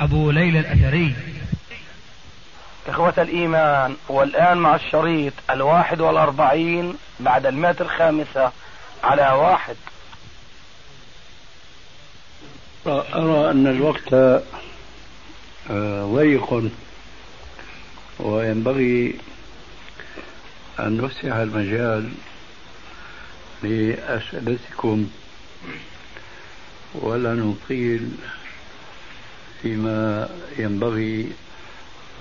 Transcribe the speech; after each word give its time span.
أبو 0.00 0.30
ليلى 0.30 0.58
الأثري. 0.58 1.14
إخوة 2.86 3.14
الإيمان 3.18 3.96
والآن 4.08 4.58
مع 4.58 4.74
الشريط 4.74 5.32
الواحد 5.50 6.00
والأربعين 6.00 6.94
بعد 7.20 7.46
المئة 7.46 7.76
الخامسة 7.80 8.52
على 9.04 9.22
واحد. 9.22 9.76
أرى 12.86 13.50
أن 13.50 13.66
الوقت 13.66 14.12
آه، 15.70 16.04
ضيق 16.14 16.70
وينبغي 18.18 19.14
أن 20.80 20.96
نوسع 20.96 21.42
المجال 21.42 22.12
لأسئلتكم. 23.62 25.10
ولا 26.94 27.34
نطيل 27.34 28.10
فيما 29.64 30.28
ينبغي 30.58 31.32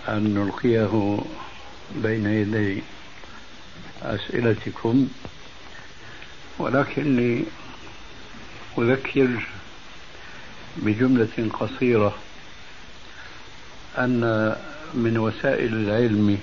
أن 0.07 0.33
نلقيه 0.33 1.19
بين 1.95 2.25
يدي 2.25 2.83
أسئلتكم 4.01 5.07
ولكني 6.59 7.43
أذكر 8.77 9.29
بجملة 10.77 11.49
قصيرة 11.59 12.15
أن 13.97 14.55
من 14.93 15.17
وسائل 15.17 15.73
العلم 15.73 16.39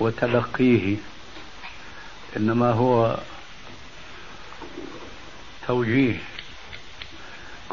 وتلقيه 0.00 0.96
إنما 2.36 2.70
هو 2.72 3.18
توجيه 5.66 6.16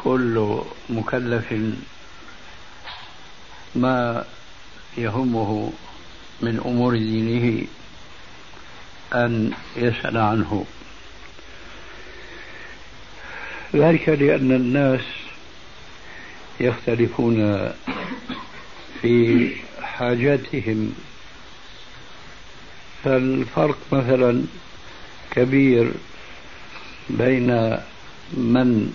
كل 0.04 0.60
مكلف 0.90 1.54
ما 3.74 4.24
يهمه 4.98 5.72
من 6.40 6.60
أمور 6.66 6.96
دينه 6.96 7.66
أن 9.12 9.52
يسأل 9.76 10.18
عنه. 10.18 10.66
ذلك 13.74 14.08
لأن 14.08 14.52
الناس 14.52 15.00
يختلفون 16.60 17.70
في 19.02 19.50
حاجاتهم. 19.82 20.94
فالفرق 23.04 23.78
مثلا 23.92 24.44
كبير 25.30 25.92
بين 27.10 27.78
من 28.32 28.92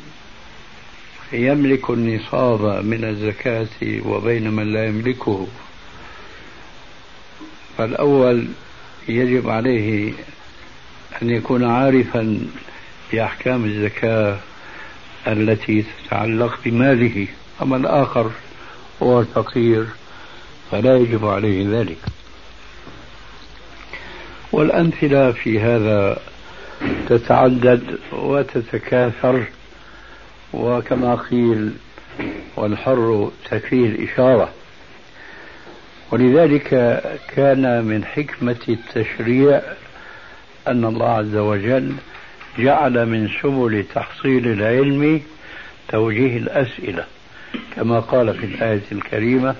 يملك 1.33 1.89
النصاب 1.89 2.85
من 2.85 3.03
الزكاة 3.03 3.67
وبين 4.05 4.51
من 4.51 4.73
لا 4.73 4.85
يملكه. 4.85 5.47
فالأول 7.77 8.47
يجب 9.07 9.49
عليه 9.49 10.13
أن 11.21 11.29
يكون 11.29 11.63
عارفا 11.63 12.39
بأحكام 13.11 13.65
الزكاة 13.65 14.39
التي 15.27 15.85
تتعلق 16.05 16.59
بماله 16.65 17.27
أما 17.61 17.77
الآخر 17.77 18.31
هو 19.03 19.19
الفقير 19.19 19.85
فلا 20.71 20.97
يجب 20.97 21.25
عليه 21.25 21.79
ذلك. 21.79 21.97
والأمثلة 24.51 25.31
في 25.31 25.59
هذا 25.59 26.19
تتعدد 27.09 27.99
وتتكاثر 28.11 29.45
وكما 30.53 31.15
قيل 31.15 31.73
والحر 32.55 33.31
تكفيه 33.49 33.85
الإشارة. 33.85 34.49
ولذلك 36.11 36.69
كان 37.35 37.83
من 37.85 38.05
حكمة 38.05 38.55
التشريع 38.69 39.61
أن 40.67 40.85
الله 40.85 41.09
عز 41.09 41.35
وجل 41.35 41.93
جعل 42.57 43.05
من 43.05 43.29
سبل 43.41 43.85
تحصيل 43.95 44.47
العلم 44.47 45.21
توجيه 45.89 46.37
الأسئلة. 46.37 47.05
كما 47.75 47.99
قال 47.99 48.33
في 48.33 48.45
الآية 48.45 48.81
الكريمة 48.91 49.55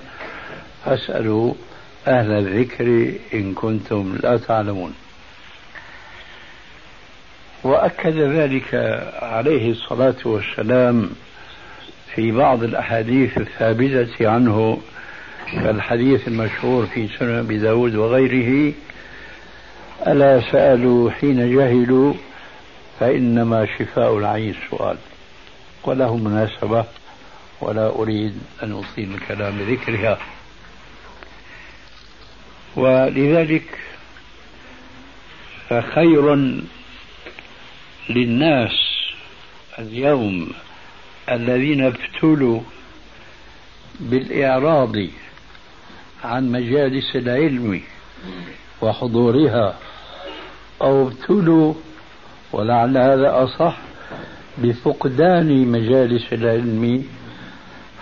فاسألوا 0.84 1.54
أهل 2.06 2.30
الذكر 2.30 3.12
إن 3.34 3.54
كنتم 3.54 4.16
لا 4.22 4.36
تعلمون. 4.36 4.94
وأكد 7.64 8.16
ذلك 8.16 8.74
عليه 9.22 9.70
الصلاة 9.70 10.14
والسلام 10.24 11.10
في 12.14 12.32
بعض 12.32 12.62
الأحاديث 12.62 13.38
الثابتة 13.38 14.28
عنه 14.28 14.80
كالحديث 15.52 16.28
المشهور 16.28 16.86
في 16.86 17.08
سنن 17.18 17.38
أبي 17.38 17.58
داود 17.58 17.94
وغيره 17.94 18.72
ألا 20.06 20.40
سألوا 20.52 21.10
حين 21.10 21.56
جهلوا 21.56 22.14
فإنما 23.00 23.66
شفاء 23.78 24.18
العين 24.18 24.54
السؤال 24.64 24.96
وله 25.84 26.16
مناسبة 26.16 26.84
ولا 27.60 27.88
أريد 27.88 28.34
أن 28.62 28.72
أطيل 28.72 29.14
الكلام 29.14 29.58
بذكرها 29.58 30.18
ولذلك 32.76 33.78
فخير 35.68 36.34
للناس 38.08 38.72
اليوم 39.78 40.52
الذين 41.30 41.84
ابتلوا 41.84 42.60
بالإعراض 44.00 44.96
عن 46.24 46.52
مجالس 46.52 47.16
العلم 47.16 47.82
وحضورها 48.82 49.74
أو 50.82 51.08
ابتلوا 51.08 51.74
ولعل 52.52 52.98
هذا 52.98 53.44
أصح 53.44 53.76
بفقدان 54.58 55.66
مجالس 55.68 56.32
العلم 56.32 57.04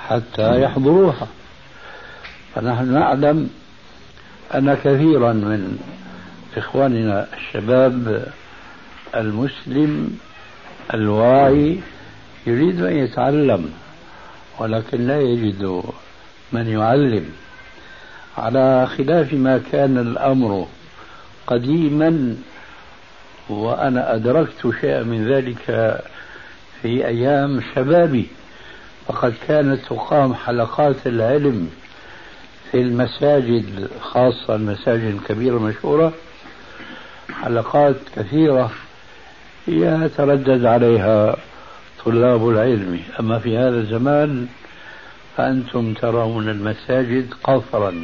حتى 0.08 0.62
يحضروها. 0.62 1.28
فنحن 2.54 2.92
نعلم 2.92 3.50
أن 4.54 4.74
كثيرا 4.74 5.32
من 5.32 5.78
إخواننا 6.56 7.26
الشباب 7.36 8.26
المسلم 9.14 10.18
الواعي 10.94 11.80
يريد 12.46 12.82
أن 12.82 12.96
يتعلم 12.96 13.70
ولكن 14.58 15.06
لا 15.06 15.20
يجد 15.20 15.82
من 16.52 16.66
يعلم. 16.68 17.24
على 18.38 18.86
خلاف 18.86 19.32
ما 19.32 19.60
كان 19.72 19.98
الأمر 19.98 20.66
قديما 21.46 22.36
وأنا 23.48 24.14
أدركت 24.14 24.70
شيئا 24.80 25.02
من 25.02 25.28
ذلك 25.28 25.62
في 26.82 27.06
أيام 27.06 27.60
شبابي 27.74 28.26
فقد 29.06 29.34
كانت 29.48 29.80
تقام 29.84 30.34
حلقات 30.34 31.06
العلم 31.06 31.70
في 32.70 32.80
المساجد 32.80 33.88
خاصة 34.00 34.54
المساجد 34.54 35.04
الكبيرة 35.04 35.56
المشهورة 35.56 36.12
حلقات 37.32 37.96
كثيرة. 38.16 38.70
يتردد 39.68 40.64
عليها 40.64 41.36
طلاب 42.04 42.48
العلم. 42.48 43.00
أما 43.20 43.38
في 43.38 43.56
هذا 43.56 43.76
الزمان 43.76 44.46
فأنتم 45.36 45.94
ترون 45.94 46.48
المساجد 46.48 47.26
قصرا. 47.44 47.94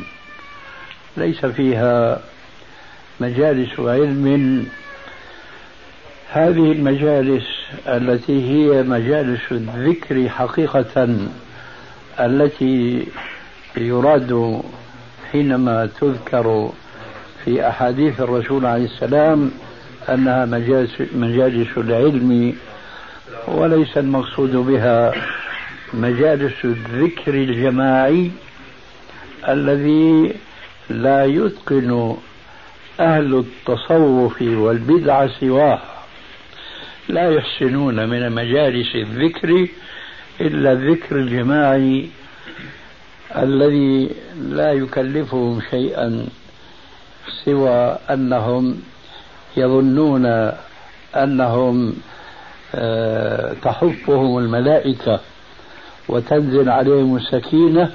ليس 1.16 1.46
فيها 1.46 2.20
مجالس 3.20 3.80
علم. 3.80 4.66
هذه 6.30 6.72
المجالس 6.72 7.44
التي 7.88 8.50
هي 8.50 8.82
مجالس 8.82 9.40
الذكر 9.52 10.28
حقيقة 10.28 11.16
التي 12.20 13.06
يراد 13.76 14.62
حينما 15.32 15.88
تذكر 16.00 16.72
في 17.44 17.68
أحاديث 17.68 18.20
الرسول 18.20 18.66
عليه 18.66 18.84
السلام 18.84 19.50
أنها 20.08 20.44
مجالس, 20.44 20.90
مجالس 21.14 21.78
العلم 21.78 22.56
وليس 23.48 23.98
المقصود 23.98 24.56
بها 24.56 25.12
مجالس 25.94 26.64
الذكر 26.64 27.34
الجماعي 27.34 28.30
الذي 29.48 30.34
لا 30.90 31.24
يتقن 31.24 32.16
أهل 33.00 33.34
التصوف 33.34 34.42
والبدعة 34.42 35.30
سواه. 35.40 35.80
لا 37.08 37.30
يحسنون 37.30 38.08
من 38.08 38.32
مجالس 38.32 38.94
الذكر 38.94 39.68
إلا 40.40 40.72
الذكر 40.72 41.16
الجماعي 41.16 42.08
الذي 43.36 44.10
لا 44.40 44.72
يكلفهم 44.72 45.60
شيئا 45.70 46.26
سوى 47.44 47.98
أنهم 48.10 48.82
يظنون 49.56 50.52
أنهم 51.16 51.94
آه، 52.74 53.54
تحفهم 53.62 54.38
الملائكة 54.38 55.20
وتنزل 56.08 56.68
عليهم 56.68 57.16
السكينة 57.16 57.92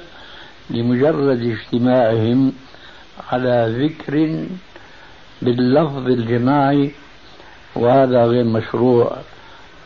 لمجرد 0.70 1.42
اجتماعهم 1.42 2.52
على 3.32 3.74
ذكر 3.78 4.44
باللفظ 5.42 6.06
الجماعي 6.06 6.90
وهذا 7.74 8.24
غير 8.24 8.44
مشروع. 8.44 9.16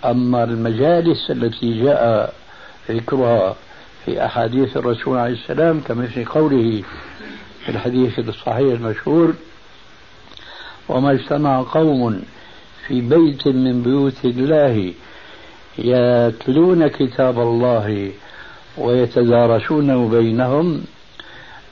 أما 0.05 0.45
المجالس 0.45 1.31
التي 1.31 1.83
جاء 1.85 2.35
ذكرها 2.91 3.57
في 4.05 4.25
أحاديث 4.25 4.77
الرسول 4.77 5.19
عليه 5.19 5.35
السلام 5.35 5.81
كمثل 5.81 6.25
قوله 6.25 6.83
في 7.65 7.69
الحديث 7.69 8.19
الصحيح 8.19 8.73
المشهور 8.73 9.35
وما 10.89 11.13
اجتمع 11.13 11.63
قوم 11.63 12.23
في 12.87 13.01
بيت 13.01 13.49
من 13.49 13.83
بيوت 13.83 14.25
الله 14.25 14.93
يتلون 15.79 16.89
كتاب 16.89 17.39
الله 17.39 18.13
ويتدارسونه 18.79 20.09
بينهم 20.09 20.85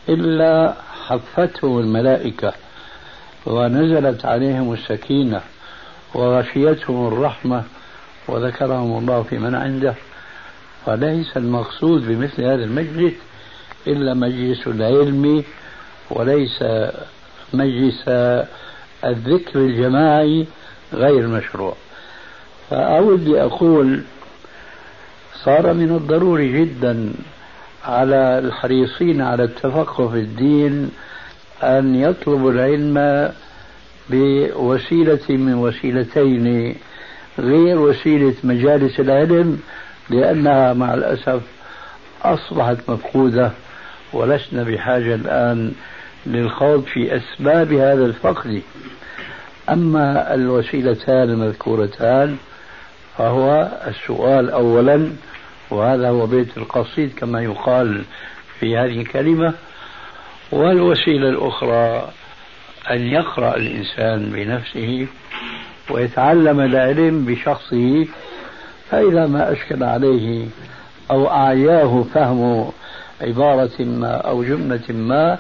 إلا 0.08 0.74
حفتهم 1.06 1.78
الملائكة 1.78 2.52
ونزلت 3.46 4.24
عليهم 4.24 4.72
السكينة 4.72 5.40
وغشيتهم 6.14 7.06
الرحمة 7.06 7.64
وذكرهم 8.28 8.98
الله 8.98 9.22
في 9.22 9.38
من 9.38 9.54
عنده. 9.54 9.94
وليس 10.86 11.36
المقصود 11.36 12.08
بمثل 12.08 12.42
هذا 12.42 12.64
المجلس 12.64 13.14
إلا 13.86 14.14
مجلس 14.14 14.66
العلم 14.66 15.44
وليس 16.10 16.64
مجلس 17.54 18.04
الذكر 19.04 19.58
الجماعي 19.58 20.46
غير 20.92 21.26
مشروع. 21.26 21.74
فأود 22.70 23.28
أقول 23.28 24.02
صار 25.44 25.72
من 25.72 25.90
الضروري 25.96 26.60
جدا 26.60 27.12
على 27.84 28.38
الحريصين 28.38 29.20
على 29.20 29.44
التفقه 29.44 30.08
في 30.08 30.18
الدين 30.18 30.90
أن 31.62 31.94
يطلبوا 31.94 32.52
العلم 32.52 33.32
بوسيلة 34.10 35.20
من 35.28 35.54
وسيلتين 35.54 36.76
غير 37.38 37.78
وسيلة 37.80 38.34
مجالس 38.44 39.00
العلم 39.00 39.60
لأنها 40.10 40.72
مع 40.72 40.94
الأسف 40.94 41.40
أصبحت 42.22 42.76
مفقودة 42.88 43.50
ولسنا 44.12 44.62
بحاجة 44.62 45.14
الآن 45.14 45.72
للخوض 46.26 46.84
في 46.84 47.16
أسباب 47.16 47.72
هذا 47.72 48.06
الفقد. 48.06 48.62
أما 49.70 50.34
الوسيلتان 50.34 51.30
المذكورتان 51.30 52.36
فهو 53.18 53.68
السؤال 53.86 54.50
أولا 54.50 55.10
وهذا 55.70 56.08
هو 56.08 56.26
بيت 56.26 56.56
القصيد 56.56 57.12
كما 57.16 57.42
يقال 57.42 58.04
في 58.60 58.76
هذه 58.76 59.00
الكلمة. 59.00 59.54
والوسيلة 60.52 61.28
الأخرى 61.28 62.08
أن 62.90 63.00
يقرأ 63.00 63.56
الإنسان 63.56 64.30
بنفسه 64.30 65.06
ويتعلم 65.90 66.60
العلم 66.60 67.24
بشخصه 67.24 68.06
فإذا 68.90 69.26
ما 69.26 69.52
أشكل 69.52 69.84
عليه 69.84 70.46
أو 71.10 71.30
أعياه 71.30 72.04
فهم 72.14 72.70
عبارة 73.20 73.80
ما 73.80 74.16
أو 74.16 74.44
جملة 74.44 74.88
ما 74.88 75.38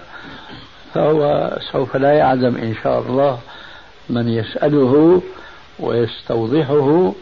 فهو 0.94 1.50
سوف 1.72 1.96
لا 1.96 2.12
يعدم 2.12 2.56
إن 2.56 2.74
شاء 2.82 3.00
الله 3.00 3.38
من 4.10 4.28
يسأله 4.28 5.22
ويستوضحه 5.78 7.12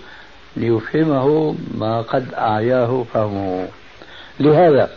ليفهمه 0.57 1.55
ما 1.75 2.03
قد 2.03 2.35
أعياه 2.35 3.05
فهمه 3.15 3.69
لهذا 4.41 4.91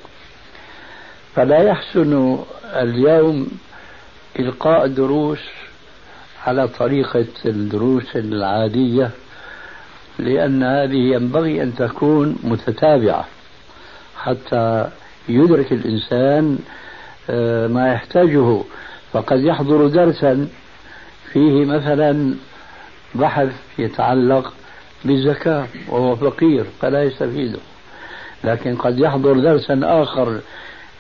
فلا 1.36 1.58
يحسن 1.58 2.40
اليوم 2.76 3.48
إلقاء 4.40 4.88
دروس 4.88 5.40
على 6.46 6.68
طريقة 6.68 7.26
الدروس 7.46 8.16
العادية 8.16 9.10
لأن 10.20 10.64
هذه 10.64 11.14
ينبغي 11.14 11.64
أن 11.64 11.76
تكون 11.76 12.38
متتابعة 12.44 13.26
حتى 14.18 14.90
يدرك 15.30 15.72
الإنسان 15.72 16.60
ما 17.68 17.94
يحتاجه. 17.94 18.62
فقد 19.14 19.40
يحضر 19.40 19.88
درسا 19.88 20.48
فيه 21.32 21.66
مثلا 21.66 22.36
بحث 23.16 23.54
يتعلق 23.78 24.54
بالزكاة 25.06 25.68
وهو 25.90 26.16
فقير 26.16 26.66
فلا 26.82 27.04
يستفيده. 27.04 27.60
لكن 28.44 28.76
قد 28.76 29.00
يحضر 29.00 29.40
درسا 29.40 29.80
آخر 29.84 30.40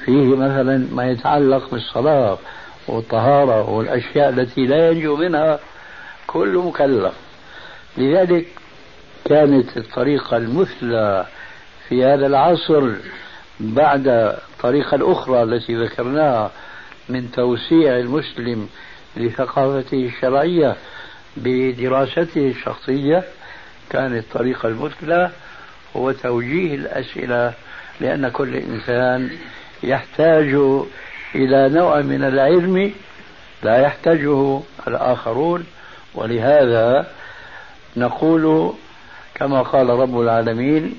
فيه 0.05 0.35
مثلا 0.35 0.87
ما 0.91 1.11
يتعلق 1.11 1.71
بالصلاة 1.71 2.37
والطهارة 2.87 3.69
والأشياء 3.69 4.29
التي 4.29 4.65
لا 4.65 4.89
ينجو 4.91 5.15
منها 5.15 5.59
كل 6.27 6.57
مكلف. 6.57 7.13
لذلك 7.97 8.47
كانت 9.25 9.77
الطريقة 9.77 10.37
المثلى 10.37 11.25
في 11.89 12.05
هذا 12.05 12.25
العصر 12.27 12.91
بعد 13.59 14.07
الطريقة 14.07 14.95
الأخرى 14.95 15.43
التي 15.43 15.75
ذكرناها 15.75 16.51
من 17.09 17.31
توسيع 17.31 17.97
المسلم 17.97 18.69
لثقافته 19.17 20.05
الشرعية 20.05 20.75
بدراسته 21.37 22.47
الشخصية 22.47 23.23
كانت 23.89 24.23
الطريقة 24.23 24.69
المثلى 24.69 25.31
هو 25.95 26.11
توجيه 26.11 26.75
الأسئلة 26.75 27.53
لأن 28.01 28.29
كل 28.29 28.55
إنسان 28.55 29.29
يحتاج 29.83 30.53
إلى 31.35 31.69
نوع 31.69 32.01
من 32.01 32.23
العلم 32.23 32.93
لا 33.63 33.77
يحتاجه 33.77 34.61
الآخرون 34.87 35.65
ولهذا 36.15 37.07
نقول 37.97 38.73
كما 39.35 39.61
قال 39.61 39.89
رب 39.89 40.19
العالمين 40.19 40.97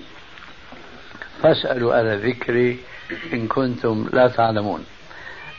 فاسألوا 1.45 1.99
أهل 1.99 2.07
الذكر 2.07 2.77
إن 3.33 3.49
كنتم 3.49 4.09
لا 4.13 4.29
تعلمون. 4.29 4.87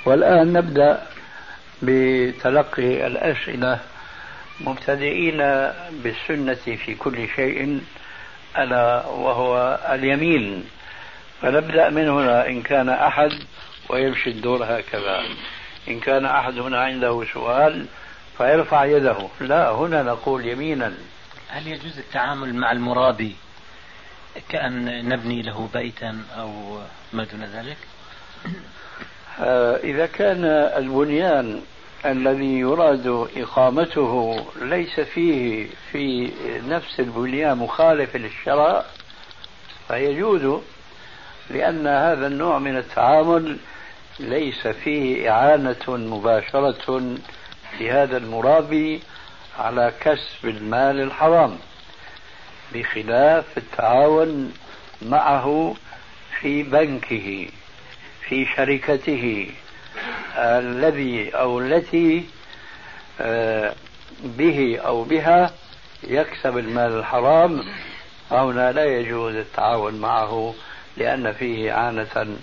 والآن 0.05 0.53
نبدأ 0.53 1.01
بتلقي 1.81 3.07
الأسئلة 3.07 3.79
مبتدئين 4.61 5.37
بالسنة 6.03 6.53
في 6.53 6.95
كل 6.95 7.27
شيء 7.35 7.81
ألا 8.57 9.05
وهو 9.05 9.79
اليمين. 9.89 10.63
فنبدأ 11.41 11.89
من 11.89 12.09
هنا 12.09 12.47
إن 12.47 12.61
كان 12.61 12.89
أحد 12.89 13.31
ويمشي 13.89 14.29
الدور 14.29 14.63
هكذا. 14.63 15.23
إن 15.87 15.99
كان 15.99 16.25
أحد 16.25 16.57
هنا 16.59 16.81
عنده 16.81 17.25
سؤال 17.33 17.85
فيرفع 18.37 18.85
يده. 18.85 19.17
لا 19.41 19.71
هنا 19.71 20.03
نقول 20.03 20.45
يمينا. 20.45 20.93
هل 21.47 21.67
يجوز 21.67 21.97
التعامل 21.97 22.55
مع 22.55 22.71
المرابي؟ 22.71 23.35
كأن 24.49 25.09
نبني 25.09 25.41
له 25.41 25.69
بيتا 25.73 26.23
أو 26.37 26.79
ما 27.13 27.23
دون 27.23 27.43
ذلك؟ 27.43 27.77
آه، 29.39 29.77
إذا 29.77 30.05
كان 30.05 30.45
البنيان 30.77 31.61
الذي 32.05 32.59
يراد 32.59 33.27
إقامته 33.37 34.45
ليس 34.61 34.99
فيه 34.99 35.67
في 35.91 36.31
نفس 36.67 36.99
البنيان 36.99 37.57
مخالف 37.57 38.15
للشرع 38.15 38.85
فيجوز 39.87 40.61
لأن 41.49 41.87
هذا 41.87 42.27
النوع 42.27 42.59
من 42.59 42.77
التعامل 42.77 43.57
ليس 44.19 44.67
فيه 44.67 45.31
إعانة 45.31 45.85
مباشرة 45.87 47.17
لهذا 47.79 48.17
المرابي 48.17 49.01
على 49.59 49.93
كسب 50.01 50.45
المال 50.45 51.01
الحرام. 51.01 51.57
بخلاف 52.73 53.57
التعاون 53.57 54.53
معه 55.01 55.75
في 56.39 56.63
بنكه 56.63 57.47
في 58.27 58.45
شركته 58.55 59.49
الذي 60.37 61.29
أو 61.29 61.59
التي 61.59 62.25
آه، 63.21 63.75
به 64.23 64.79
أو 64.85 65.03
بها 65.03 65.51
يكسب 66.03 66.57
المال 66.57 66.91
الحرام. 66.91 67.63
هنا 68.31 68.71
لا 68.71 68.85
يجوز 68.85 69.35
التعاون 69.35 69.95
معه 69.95 70.53
لأن 70.97 71.33
فيه 71.33 71.71
إعانة 71.71 72.37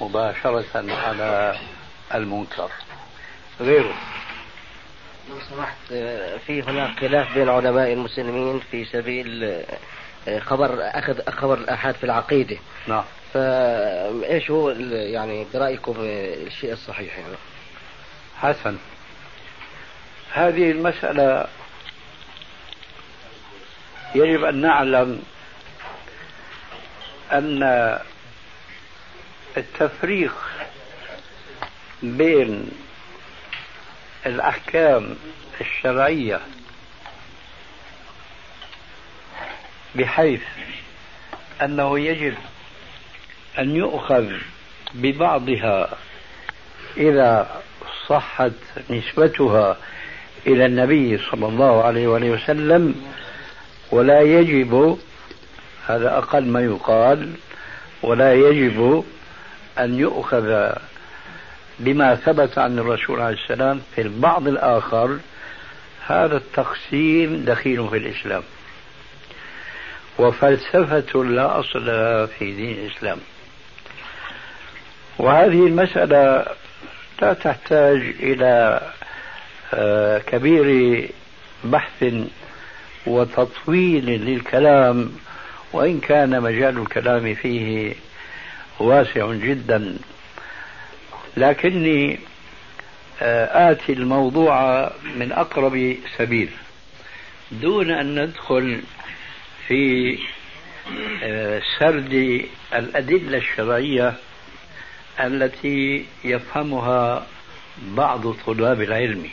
مباشرة 0.00 0.84
على 1.06 1.56
المنكر. 2.14 2.70
غيره. 3.60 3.94
لو 5.30 5.36
سمحت 5.50 5.76
في 6.46 6.62
هناك 6.62 6.98
خلاف 7.00 7.34
بين 7.34 7.48
علماء 7.48 7.92
المسلمين 7.92 8.60
في 8.70 8.84
سبيل 8.84 9.62
خبر 10.40 10.78
أخذ 10.80 11.30
خبر 11.30 11.58
الآحاد 11.58 11.94
في 11.94 12.04
العقيدة. 12.04 12.56
نعم. 12.86 13.04
فايش 13.34 14.50
هو 14.50 14.70
يعني 14.90 15.46
برأيكم 15.54 15.94
الشيء 15.98 16.72
الصحيح 16.72 17.18
يعني؟ 17.18 17.34
حسن 18.36 18.76
هذه 20.32 20.70
المسألة 20.70 21.46
يجب 24.14 24.44
أن 24.44 24.60
نعلم 24.60 25.22
أن 27.32 27.62
التفريق 29.56 30.34
بين 32.02 32.70
الأحكام 34.26 35.16
الشرعية 35.60 36.40
بحيث 39.94 40.42
أنه 41.62 41.98
يجب 41.98 42.34
أن 43.58 43.76
يؤخذ 43.76 44.32
ببعضها 44.94 45.96
إذا 46.96 47.62
صحت 48.06 48.52
نسبتها 48.90 49.76
إلى 50.46 50.66
النبي 50.66 51.18
صلى 51.18 51.46
الله 51.46 51.84
عليه 51.84 52.06
وآله 52.08 52.30
وسلم 52.30 52.94
ولا 53.90 54.20
يجب 54.20 54.98
هذا 55.86 56.18
أقل 56.18 56.44
ما 56.46 56.60
يقال 56.60 57.32
ولا 58.02 58.34
يجب 58.34 59.04
أن 59.78 59.98
يؤخذ 59.98 60.72
بما 61.78 62.14
ثبت 62.14 62.58
عن 62.58 62.78
الرسول 62.78 63.20
عليه 63.20 63.36
السلام 63.36 63.80
في 63.94 64.00
البعض 64.00 64.48
الآخر 64.48 65.18
هذا 66.06 66.36
التقسيم 66.36 67.44
دخيل 67.46 67.88
في 67.88 67.96
الإسلام. 67.96 68.42
وفلسفة 70.18 71.24
لا 71.24 71.60
أصل 71.60 71.86
لها 71.86 72.26
في 72.26 72.52
دين 72.52 72.78
الإسلام. 72.78 73.18
وهذه 75.18 75.66
المسألة 75.66 76.46
لا 77.22 77.32
تحتاج 77.32 78.14
إلى 78.20 78.80
آه، 79.74 80.18
كبير 80.18 81.08
بحث 81.64 82.14
وتطويل 83.06 84.06
للكلام 84.06 85.12
وإن 85.72 86.00
كان 86.00 86.42
مجال 86.42 86.78
الكلام 86.78 87.34
فيه 87.34 87.94
واسع 88.78 89.32
جدا. 89.32 89.96
لكني 91.36 92.18
آه، 93.22 93.70
آتي 93.72 93.92
الموضوع 93.92 94.90
من 95.16 95.32
أقرب 95.32 95.96
سبيل. 96.16 96.50
دون 97.52 97.90
أن 97.90 98.22
ندخل 98.22 98.80
في 99.68 100.18
آه، 101.22 101.62
سرد 101.78 102.44
الأدلة 102.74 103.38
الشرعية 103.38 104.14
التي 105.20 106.06
يفهمها 106.24 107.26
بعض 107.82 108.32
طلاب 108.32 108.82
العلم. 108.82 109.30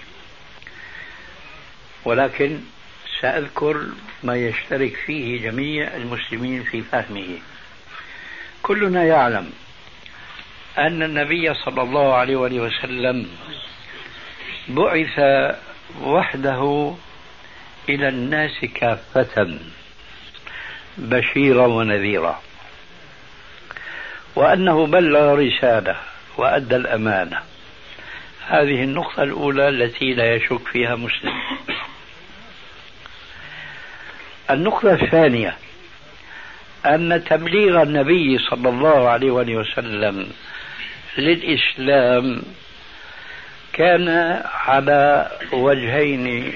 ولكن 2.05 2.59
سأذكر 3.21 3.85
ما 4.23 4.35
يشترك 4.35 4.95
فيه 5.05 5.41
جميع 5.41 5.95
المسلمين 5.95 6.63
في 6.63 6.81
فهمه. 6.81 7.37
كلنا 8.61 9.03
يعلم 9.03 9.51
أن 10.77 11.03
النبي 11.03 11.53
صلى 11.53 11.81
الله 11.81 12.13
عليه 12.13 12.35
وسلم 12.35 13.27
بعث 14.67 15.19
وحده 16.01 16.93
إلى 17.89 18.07
الناس 18.07 18.65
كافة 18.75 19.57
بشيرا 20.97 21.67
ونذيرا. 21.67 22.41
وأنه 24.35 24.85
بلغ 24.85 25.33
رسالة 25.35 25.95
وأدى 26.37 26.75
الأمانة. 26.75 27.39
هذه 28.47 28.83
النقطة 28.83 29.23
الأولى 29.23 29.69
التي 29.69 30.13
لا 30.13 30.35
يشك 30.35 30.67
فيها 30.67 30.95
مسلم. 30.95 31.33
النقطة 34.49 34.93
الثانية 34.93 35.57
أن 36.85 37.23
تبليغ 37.29 37.81
النبي 37.81 38.37
صلى 38.37 38.69
الله 38.69 39.09
عليه 39.09 39.31
وسلم 39.31 40.29
للإسلام 41.17 42.41
كان 43.73 44.09
على 44.45 45.31
وجهين 45.51 46.53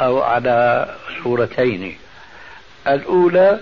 أو 0.00 0.22
على 0.22 0.88
صورتين. 1.22 1.96
الأولى 2.86 3.60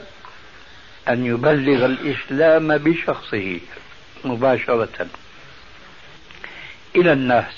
أن 1.09 1.27
يبلغ 1.27 1.87
الإسلام 1.87 2.79
بشخصه 2.79 3.61
مباشرة 4.25 5.07
إلى 6.97 7.13
الناس. 7.13 7.55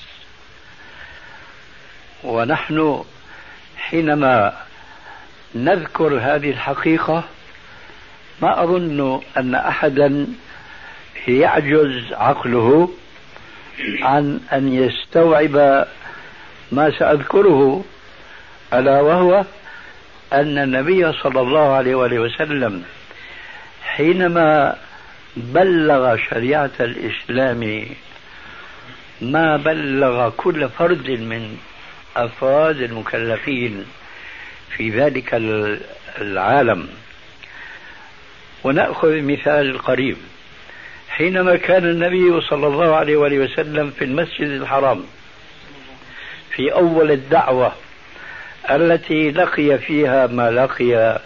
ونحن 2.24 3.04
حينما 3.76 4.56
نذكر 5.54 6.18
هذه 6.18 6.50
الحقيقة 6.50 7.24
ما 8.42 8.62
أظن 8.62 9.20
أن 9.36 9.54
أحدا 9.54 10.26
يعجز 11.28 12.12
عقله 12.12 12.88
عن 14.02 14.40
أن 14.52 14.74
يستوعب 14.74 15.86
ما 16.72 16.90
سأذكره 16.98 17.84
ألا 18.72 19.00
وهو 19.00 19.44
أن 20.32 20.58
النبي 20.58 21.12
صلى 21.12 21.40
الله 21.40 21.72
عليه 21.72 21.94
وآله 21.94 22.18
وسلم 22.18 22.84
حينما 23.82 24.76
بلغ 25.36 26.16
شريعة 26.16 26.70
الإسلام 26.80 27.86
ما 29.20 29.56
بلغ 29.56 30.30
كل 30.36 30.68
فرد 30.68 31.10
من 31.10 31.58
أفراد 32.16 32.80
المكلفين 32.80 33.84
في 34.76 34.90
ذلك 34.90 35.30
العالم. 36.18 36.88
ونأخذ 38.64 39.22
مثال 39.22 39.70
القريب 39.70 40.16
حينما 41.16 41.56
كان 41.56 41.84
النبي 41.84 42.40
صلى 42.40 42.66
الله 42.66 42.96
عليه 42.96 43.16
وآله 43.16 43.38
وسلم 43.38 43.90
في 43.90 44.04
المسجد 44.04 44.48
الحرام 44.48 45.04
في 46.50 46.72
أول 46.72 47.10
الدعوة 47.10 47.72
التي 48.70 49.30
لقي 49.30 49.78
فيها 49.78 50.26
ما 50.26 50.50
لقي 50.50 51.20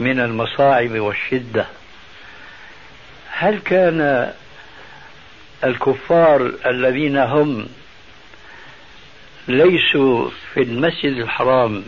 من 0.00 0.20
المصاعب 0.20 0.90
والشدة 0.90 1.66
هل 3.30 3.58
كان 3.58 4.32
الكفار 5.64 6.52
الذين 6.66 7.16
هم 7.16 7.66
ليسوا 9.48 10.30
في 10.54 10.62
المسجد 10.62 11.12
الحرام 11.12 11.84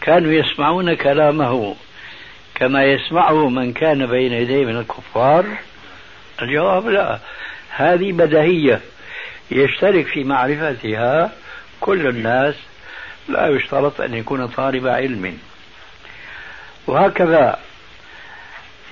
كانوا 0.00 0.32
يسمعون 0.32 0.94
كلامه 0.94 1.76
كما 2.54 2.84
يسمعه 2.84 3.48
من 3.48 3.72
كان 3.72 4.06
بين 4.06 4.32
يديه 4.32 4.64
من 4.64 4.76
الكفار؟ 4.76 5.46
الجواب 6.42 6.88
لا. 6.88 7.18
هذه 7.70 8.12
بدهية. 8.12 8.80
يشترك 9.50 10.06
في 10.06 10.24
معرفتها 10.24 11.32
كل 11.80 12.06
الناس. 12.06 12.54
لا 13.28 13.48
يشترط 13.48 14.00
أن 14.00 14.14
يكون 14.14 14.46
طالب 14.46 14.86
علم. 14.86 15.38
وهكذا 16.86 17.58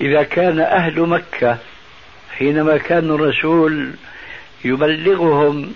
إذا 0.01 0.23
كان 0.23 0.59
أهل 0.59 1.01
مكة 1.01 1.57
حينما 2.37 2.77
كان 2.77 3.11
الرسول 3.11 3.93
يبلغهم 4.65 5.75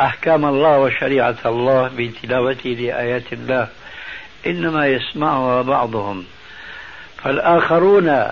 أحكام 0.00 0.44
الله 0.44 0.78
وشريعة 0.78 1.36
الله 1.46 1.90
بتلاوته 1.96 2.70
لآيات 2.70 3.32
الله 3.32 3.68
إنما 4.46 4.86
يسمعها 4.86 5.62
بعضهم. 5.62 6.24
فالآخرون 7.22 8.30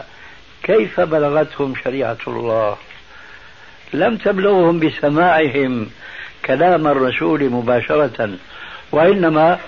كيف 0.62 1.00
بلغتهم 1.00 1.75
شريعة 1.85 2.19
الله؟ 2.26 2.76
لم 3.92 4.16
تبلغهم 4.16 4.78
بسماعهم 4.78 5.90
كلام 6.45 6.87
الرسول 6.87 7.50
مباشرة 7.50 8.31
وإنما 8.92 9.59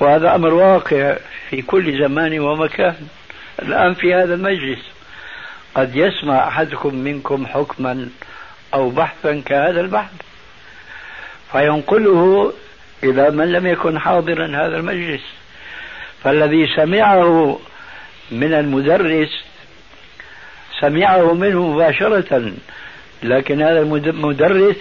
وهذا 0.00 0.34
أمر 0.34 0.54
واقع 0.54 1.16
في 1.50 1.62
كل 1.62 1.98
زمان 1.98 2.40
ومكان. 2.40 2.96
الآن 3.62 3.94
في 3.94 4.14
هذا 4.14 4.34
المجلس 4.34 4.78
قد 5.74 5.96
يسمع 5.96 6.48
أحدكم 6.48 6.94
منكم 6.94 7.46
حكما 7.46 8.08
أو 8.74 8.90
بحثا 8.90 9.42
كهذا 9.46 9.80
البحث 9.80 10.12
فينقله 11.52 12.52
إلى 13.04 13.30
من 13.30 13.52
لم 13.52 13.66
يكن 13.66 13.98
حاضرا 13.98 14.46
هذا 14.46 14.76
المجلس. 14.76 15.22
فالذي 16.24 16.66
سمعه 16.76 17.58
من 18.30 18.54
المدرس 18.54 19.44
سمعه 20.82 21.34
منه 21.34 21.66
مباشرة 21.66 22.52
لكن 23.22 23.62
هذا 23.62 23.80
المدرس 23.80 24.76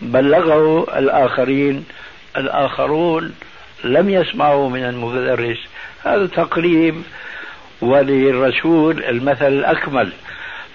بلغه 0.00 0.98
الآخرين. 0.98 1.84
الآخرون 2.36 3.34
لم 3.84 4.10
يسمعوا 4.10 4.70
من 4.70 4.84
المدرس. 4.84 5.58
هذا 6.04 6.26
تقريب 6.26 7.02
وللرسول 7.80 9.04
المثل 9.04 9.52
الأكمل. 9.52 10.12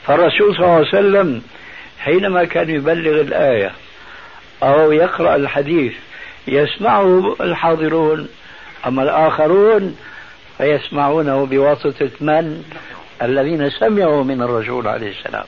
فالرسول 0.08 0.56
صلى 0.56 0.66
الله 0.66 0.76
عليه 0.76 0.88
وسلم 0.88 1.42
حينما 2.00 2.46
كان 2.46 2.70
يبلغ 2.70 3.22
الآية 3.22 3.72
أو 4.64 4.92
يقرأ 4.92 5.36
الحديث 5.36 5.94
يسمعه 6.48 7.36
الحاضرون. 7.42 8.28
أما 8.88 9.04
الآخرون 9.04 9.98
فيسمعونه 10.58 11.46
بواسطة 11.46 12.10
من؟ 12.22 12.64
الذين 13.22 13.70
سمعوا 13.70 14.24
من 14.24 14.42
الرسول 14.42 14.88
عليه 14.88 15.10
السلام. 15.10 15.46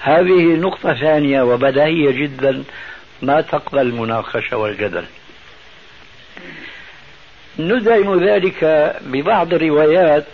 هذه 0.00 0.56
نقطة 0.56 0.94
ثانية 0.94 1.42
وبديهية 1.42 2.10
جدا 2.10 2.64
ما 3.22 3.40
تقبل 3.40 3.80
المناقشة 3.80 4.56
والجدل. 4.56 5.04
ندعم 7.58 8.24
ذلك 8.24 8.64
ببعض 9.00 9.54
الروايات 9.54 10.24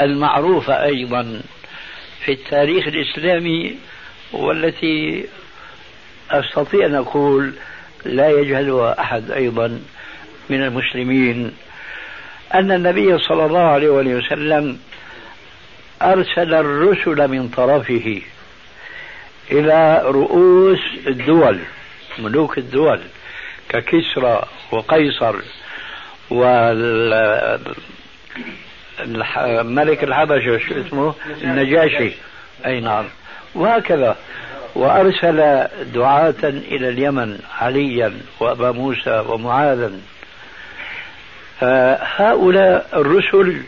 المعروفة 0.00 0.84
أيضا 0.84 1.42
في 2.24 2.32
التاريخ 2.32 2.86
الإسلامي 2.86 3.78
والتي 4.32 5.26
أستطيع 6.30 6.86
أن 6.86 6.94
أقول 6.94 7.52
لا 8.04 8.30
يجهلها 8.30 9.00
أحد 9.00 9.30
أيضا 9.30 9.80
من 10.50 10.62
المسلمين 10.62 11.52
أن 12.54 12.72
النبي 12.72 13.18
صلى 13.18 13.46
الله 13.46 13.60
عليه 13.60 13.88
وسلم 13.88 14.78
أرسل 16.02 16.54
الرسل 16.54 17.28
من 17.28 17.48
طرفه 17.48 18.20
إلى 19.52 20.02
رؤوس 20.04 20.78
الدول 21.06 21.58
ملوك 22.18 22.58
الدول 22.58 23.00
ككسرى 23.68 24.42
وقيصر 24.72 25.36
والملك 26.30 27.24
الحبشة 30.04 30.58
شو 30.58 30.74
اسمه؟ 30.80 31.14
النجاشي. 31.42 32.12
أي 32.66 32.80
نعم. 32.80 33.04
وهكذا. 33.54 34.16
وأرسل 34.74 35.66
دعاة 35.94 36.34
إلى 36.44 36.88
اليمن 36.88 37.38
عليا 37.60 38.12
وأبا 38.40 38.70
موسى 38.70 39.24
ومعاذا. 39.28 39.92
فهؤلاء 42.20 42.88
الرسل 42.92 43.62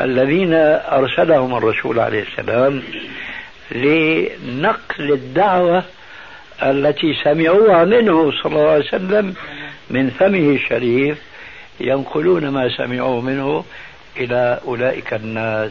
الذين 0.00 0.54
أرسلهم 0.92 1.56
الرسول 1.56 2.00
عليه 2.00 2.22
السلام 2.22 2.82
لنقل 3.70 5.12
الدعوة 5.12 5.84
التي 6.62 7.14
سمعوها 7.24 7.84
منه 7.84 8.32
صلى 8.42 8.52
الله 8.52 8.70
عليه 8.70 8.84
وسلم 8.84 9.34
من 9.90 10.10
فمه 10.10 10.54
الشريف 10.54 11.18
ينقلون 11.80 12.48
ما 12.48 12.76
سمعوا 12.76 13.22
منه 13.22 13.64
إلى 14.16 14.60
أولئك 14.66 15.14
الناس. 15.14 15.70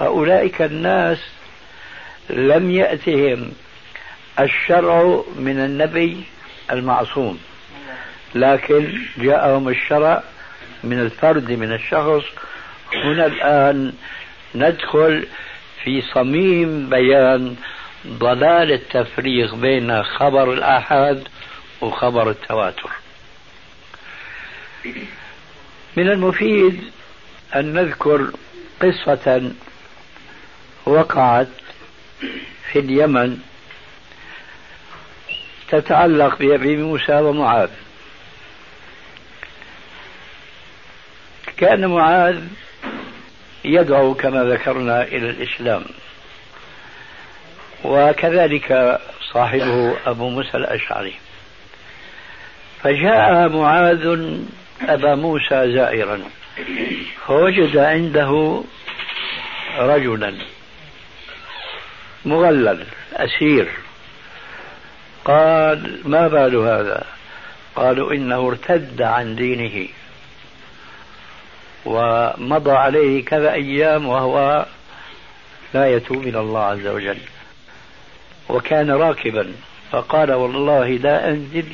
أولئك 0.00 0.62
الناس 0.62 1.18
لم 2.30 2.70
يأتهم 2.70 3.52
الشرع 4.40 5.22
من 5.36 5.58
النبي 5.58 6.22
المعصوم 6.72 7.38
لكن 8.34 8.98
جاءهم 9.18 9.68
الشرع 9.68 10.22
من 10.84 11.00
الفرد 11.00 11.52
من 11.52 11.72
الشخص. 11.72 12.24
هنا 12.94 13.26
الآن 13.26 13.92
ندخل 14.54 15.26
في 15.84 16.02
صميم 16.14 16.88
بيان 16.88 17.56
ضلال 18.06 18.72
التفريق 18.72 19.54
بين 19.54 20.02
خبر 20.02 20.52
الآحاد 20.52 21.28
وخبر 21.80 22.30
التواتر. 22.30 22.90
من 25.96 26.08
المفيد 26.10 26.90
أن 27.56 27.72
نذكر 27.72 28.30
قصة 28.82 29.50
وقعت 30.86 31.48
في 32.72 32.78
اليمن 32.78 33.38
تتعلق 35.68 36.38
بأبي 36.38 36.76
موسى 36.76 37.12
ومعاذ. 37.20 37.68
كان 41.60 41.86
معاذ 41.86 42.40
يدعو 43.64 44.14
كما 44.14 44.44
ذكرنا 44.44 45.02
إلى 45.02 45.30
الإسلام. 45.30 45.84
وكذلك 47.84 48.98
صاحبه 49.32 49.96
أبو 50.06 50.28
موسى 50.28 50.56
الأشعري. 50.56 51.14
فجاء 52.82 53.48
معاذ 53.48 54.32
أبا 54.82 55.14
موسى 55.14 55.72
زائرا. 55.74 56.20
فوجد 57.26 57.76
عنده 57.76 58.62
رجلا 59.78 60.34
مغلل 62.24 62.86
أسير. 63.12 63.68
قال 65.24 66.00
ما 66.04 66.28
بال 66.28 66.56
هذا؟ 66.56 67.04
قالوا 67.76 68.12
إنه 68.12 68.48
ارتد 68.48 69.02
عن 69.02 69.36
دينه. 69.36 69.88
ومضى 71.84 72.70
عليه 72.70 73.24
كذا 73.24 73.52
أيام 73.52 74.06
وهو 74.06 74.66
لا 75.74 75.86
يتوب 75.96 76.22
إلى 76.22 76.40
الله 76.40 76.60
عز 76.60 76.86
وجل. 76.86 77.18
وكان 78.48 78.90
راكبا 78.90 79.52
فقال 79.90 80.32
والله 80.32 80.88
لا 80.88 81.28
أنزل 81.28 81.66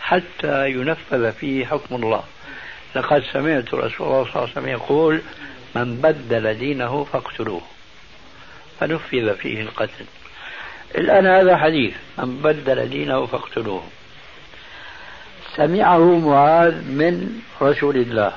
حتى 0.00 0.70
ينفذ 0.70 1.32
فيه 1.32 1.66
حكم 1.66 1.94
الله. 1.94 2.22
لقد 2.96 3.22
سمعت 3.32 3.74
رسول 3.74 4.06
الله 4.06 4.24
صلى 4.24 4.32
الله 4.34 4.40
عليه 4.40 4.52
وسلم 4.52 4.68
يقول 4.68 5.20
من 5.74 5.96
بدل 5.96 6.54
دينه 6.54 7.04
فاقتلوه. 7.04 7.62
فنفذ 8.80 9.34
فيه 9.34 9.60
القتل. 9.60 10.04
الآن 10.94 11.26
هذا 11.26 11.56
حديث 11.56 11.94
من 12.18 12.36
بدل 12.36 12.88
دينه 12.88 13.26
فاقتلوه. 13.26 13.82
سمعه 15.56 16.18
معاذ 16.18 16.74
من 16.74 17.40
رسول 17.62 17.96
الله. 17.96 18.32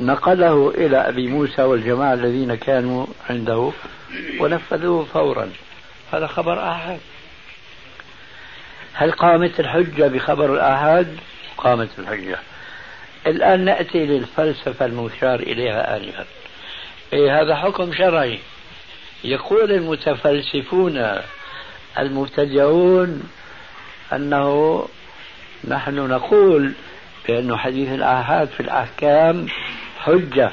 نقله 0.00 0.70
إلى 0.70 0.96
أبي 0.96 1.26
موسى 1.26 1.62
والجماعة 1.62 2.14
الذين 2.14 2.54
كانوا 2.54 3.06
عنده 3.30 3.72
ونفذوه 4.40 5.04
فورا. 5.04 5.50
هذا 6.12 6.26
خبر 6.26 6.58
آحاد. 6.70 7.00
هل 8.92 9.12
قامت 9.12 9.60
الحجة 9.60 10.08
بخبر 10.08 10.54
الآحاد؟ 10.54 11.16
قامت 11.58 11.88
الحجة. 11.98 12.38
الآن 13.26 13.64
نأتي 13.64 14.06
للفلسفة 14.06 14.86
المشار 14.86 15.40
إليها 15.40 15.96
آنفا. 15.96 16.24
إيه 17.12 17.40
هذا 17.40 17.56
حكم 17.56 17.92
شرعي. 17.92 18.38
يقول 19.24 19.72
المتفلسفون 19.72 21.20
المبتدعون 21.98 23.22
أنه 24.12 24.88
نحن 25.68 25.94
نقول 25.94 26.72
بأن 27.28 27.56
حديث 27.56 27.88
الآحاد 27.88 28.48
في 28.48 28.60
الأحكام 28.60 29.46
حجة. 30.04 30.52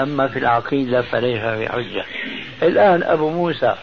أما 0.00 0.28
في 0.28 0.38
العقيدة 0.38 1.02
فليس 1.02 1.42
بحجة 1.42 2.04
الآن 2.62 3.02
أبو 3.02 3.30
موسى 3.30 3.74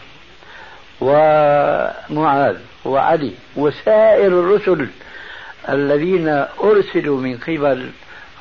ومعاذ 1.00 2.56
وعلي 2.84 3.32
وسائر 3.56 4.26
الرسل 4.26 4.88
الذين 5.68 6.28
أرسلوا 6.64 7.20
من 7.20 7.36
قبل 7.36 7.90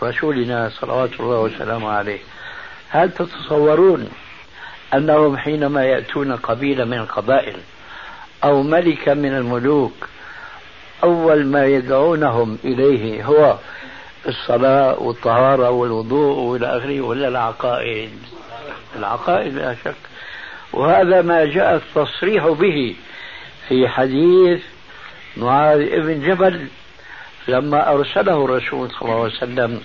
رسولنا 0.03 0.69
صلوات 0.69 1.19
الله 1.19 1.39
وسلامه 1.39 1.89
عليه 1.89 2.19
هل 2.89 3.11
تتصورون 3.11 4.09
أنهم 4.93 5.37
حينما 5.37 5.85
يأتون 5.85 6.35
قبيلة 6.35 6.85
من 6.85 6.97
القبائل 6.97 7.57
أو 8.43 8.63
ملكا 8.63 9.13
من 9.13 9.37
الملوك 9.37 10.07
أول 11.03 11.45
ما 11.45 11.65
يدعونهم 11.65 12.57
إليه 12.63 13.23
هو 13.23 13.57
الصلاة 14.29 14.99
والطهارة 14.99 15.69
والوضوء 15.69 16.37
وإلى 16.37 16.77
آخره 16.77 17.01
ولا 17.01 17.27
العقائد. 17.27 18.11
العقائد 18.95 19.55
لا 19.55 19.75
شك. 19.85 19.95
وهذا 20.73 21.21
ما 21.21 21.45
جاء 21.45 21.75
التصريح 21.75 22.47
به 22.47 22.95
في 23.67 23.87
حديث 23.87 24.61
معاذ 25.37 25.79
بن 25.79 26.21
جبل 26.27 26.67
لما 27.47 27.91
أرسله 27.93 28.45
الرسول 28.45 28.89
صلى 28.91 29.01
الله 29.01 29.13
عليه 29.23 29.33
وسلم 29.33 29.81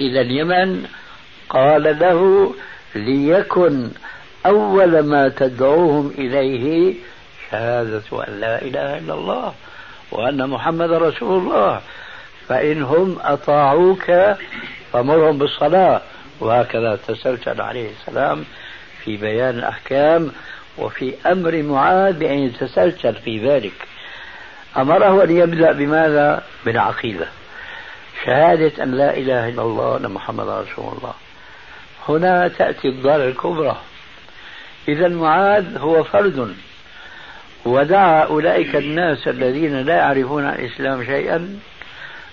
إلى 0.00 0.20
اليمن 0.20 0.86
قال 1.48 1.82
له 1.82 2.54
ليكن 2.94 3.90
أول 4.46 5.00
ما 5.00 5.28
تدعوهم 5.28 6.14
إليه 6.18 6.94
شهادة 7.50 8.28
أن 8.28 8.40
لا 8.40 8.62
إله 8.62 8.98
إلا 8.98 9.14
الله 9.14 9.54
وأن 10.10 10.50
محمد 10.50 10.92
رسول 10.92 11.42
الله. 11.42 11.80
فإن 12.48 12.82
هم 12.82 13.18
أطاعوك 13.20 14.12
فمرهم 14.92 15.38
بالصلاة 15.38 16.00
وهكذا 16.40 16.98
تسلسل 17.08 17.60
عليه 17.60 17.90
السلام 17.90 18.44
في 19.04 19.16
بيان 19.16 19.58
الأحكام 19.58 20.32
وفي 20.78 21.14
أمر 21.26 21.62
معاذ 21.62 22.12
بأن 22.12 22.38
يتسلسل 22.38 23.14
في 23.14 23.48
ذلك. 23.48 23.88
أمره 24.76 25.24
أن 25.24 25.36
يبدأ 25.36 25.72
بماذا؟ 25.72 26.42
بالعقيدة. 26.64 27.26
شهادة 28.24 28.82
أن 28.82 28.90
لا 28.90 29.16
إله 29.16 29.48
إلا 29.48 29.62
الله 29.62 29.84
وأن 29.84 30.10
محمد 30.10 30.48
رسول 30.48 30.94
الله. 30.98 31.14
هنا 32.08 32.48
تأتي 32.48 32.88
الضالة 32.88 33.28
الكبرى. 33.28 33.76
إذا 34.88 35.08
معاذ 35.08 35.78
هو 35.78 36.04
فرد 36.04 36.54
ودعا 37.64 38.24
أولئك 38.24 38.76
الناس 38.76 39.28
الذين 39.28 39.82
لا 39.82 39.96
يعرفون 39.96 40.48
الإسلام 40.48 41.04
شيئا 41.04 41.58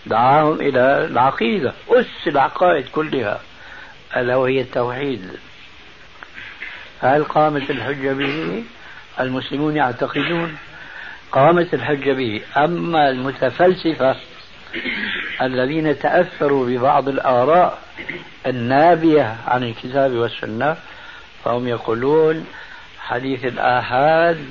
دعاهم 0.05 0.61
إلى 0.61 1.05
العقيدة. 1.05 1.73
أس 1.89 2.27
العقائد 2.27 2.85
كلها. 2.87 3.39
ألا 4.17 4.35
وهي 4.35 4.61
التوحيد. 4.61 5.29
هل 7.01 7.23
قامت 7.23 7.69
الحجة 7.69 8.13
به؟ 8.13 8.63
المسلمون 9.19 9.75
يعتقدون 9.75 10.57
قامت 11.31 11.73
الحجة 11.73 12.13
به. 12.13 12.41
أما 12.57 13.09
المتفلسفة 13.09 14.15
الذين 15.41 15.99
تأثروا 15.99 16.67
ببعض 16.67 17.09
الآراء 17.09 17.79
النابية 18.47 19.35
عن 19.47 19.63
الكتاب 19.63 20.11
والسنة 20.11 20.77
فهم 21.43 21.67
يقولون 21.67 22.47
حديث 22.99 23.45
الآحاد 23.45 24.49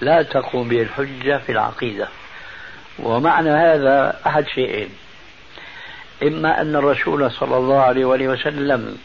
لا 0.00 0.22
تقوم 0.22 0.68
به 0.68 0.82
الحجة 0.82 1.38
في 1.38 1.52
العقيدة. 1.52 2.08
ومعنى 2.98 3.50
هذا 3.50 4.20
أحد 4.26 4.46
شيئين. 4.46 4.88
إما 6.22 6.60
أن 6.60 6.76
الرسول 6.76 7.30
صلى 7.30 7.56
الله 7.56 7.80
عليه 7.80 8.04
وآله 8.04 8.28
وسلم 8.28 8.98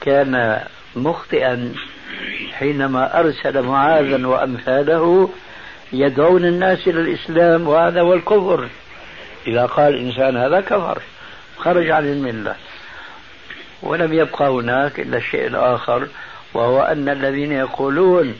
كان 0.00 0.62
مخطئا 0.96 1.74
حينما 2.52 3.20
أرسل 3.20 3.62
معاذا 3.62 4.26
وأمثاله 4.26 5.30
يدعون 5.92 6.44
الناس 6.44 6.88
إلى 6.88 7.00
الإسلام 7.00 7.68
وهذا 7.68 8.00
هو 8.00 8.14
الكفر. 8.14 8.68
إذا 9.46 9.66
قال 9.66 9.94
الإنسان 9.94 10.36
هذا 10.36 10.60
كفر 10.60 11.02
خرج 11.58 11.90
عن 11.90 12.06
الملة. 12.06 12.54
ولم 13.82 14.12
يبقى 14.12 14.48
هناك 14.48 15.00
إلا 15.00 15.16
الشيء 15.16 15.46
الآخر 15.46 16.08
وهو 16.54 16.82
أن 16.82 17.08
الذين 17.08 17.52
يقولون 17.52 18.34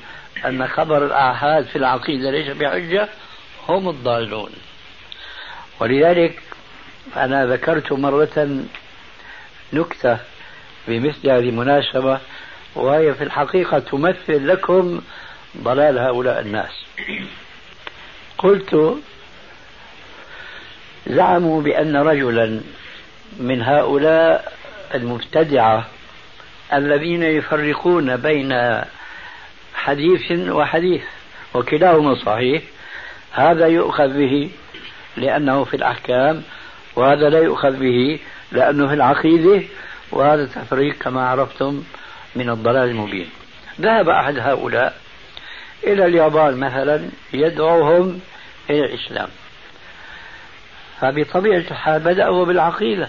أن 0.47 0.67
خبر 0.67 1.07
الآحاد 1.07 1.65
في 1.65 1.77
العقيدة 1.77 2.31
ليس 2.31 2.57
بحجة 2.57 3.09
هم 3.69 3.89
الضالون. 3.89 4.51
ولذلك 5.81 6.43
أنا 7.17 7.47
ذكرت 7.47 7.93
مرة 7.93 8.65
نكتة 9.73 10.19
بمثل 10.89 11.31
هذه 11.31 11.49
المناسبة 11.49 12.19
وهي 12.75 13.15
في 13.15 13.25
الحقيقة 13.25 13.79
تمثل 13.79 14.49
لكم 14.49 15.01
ضلال 15.57 15.99
هؤلاء 15.99 16.41
الناس. 16.41 16.85
قلت 18.39 18.97
زعموا 21.07 21.63
بأن 21.63 21.97
رجلا 21.97 22.61
من 23.39 23.63
هؤلاء 23.63 24.53
المبتدعة 24.95 25.87
الذين 26.73 27.23
يفرقون 27.23 28.17
بين 28.17 28.81
حديث 29.75 30.33
وحديث 30.49 31.03
وكلاهما 31.55 32.15
صحيح 32.15 32.63
هذا 33.33 33.67
يؤخذ 33.67 34.09
به 34.09 34.51
لأنه 35.17 35.65
في 35.65 35.77
الأحكام 35.77 36.43
وهذا 36.97 37.29
لا 37.29 37.39
يؤخذ 37.39 37.77
به 37.77 38.19
لأنه 38.53 38.89
في 38.89 38.95
العقيدة 38.95 39.63
وهذا 40.13 40.47
تفريق 40.47 40.99
كما 40.99 41.29
عرفتم 41.29 41.83
من 42.37 42.51
الضلال 42.51 42.89
المبين. 42.89 43.31
ذهب 43.81 44.09
أحد 44.09 44.39
هؤلاء 44.39 45.01
إلى 45.85 46.07
اليابان 46.07 46.57
مثلا 46.57 47.09
يدعوهم 47.33 48.21
إلى 48.71 48.85
الإسلام. 48.85 49.29
فبطبيعة 51.01 51.59
الحال 51.59 52.01
بدأوا 52.01 52.45
بالعقيدة. 52.45 53.09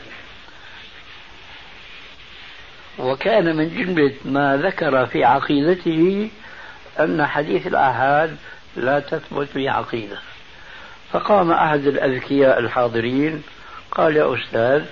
وكان 2.99 3.55
من 3.55 3.69
جملة 3.69 4.13
ما 4.25 4.57
ذكر 4.57 5.05
في 5.05 5.23
عقيدته 5.23 6.29
أن 6.99 7.25
حديث 7.25 7.67
الآحاد 7.67 8.37
لا 8.75 8.99
تثبت 8.99 9.47
في 9.47 9.69
عقيدة 9.69 10.17
فقام 11.11 11.51
أحد 11.51 11.87
الأذكياء 11.87 12.59
الحاضرين 12.59 13.43
قال 13.91 14.17
يا 14.17 14.35
أستاذ 14.35 14.85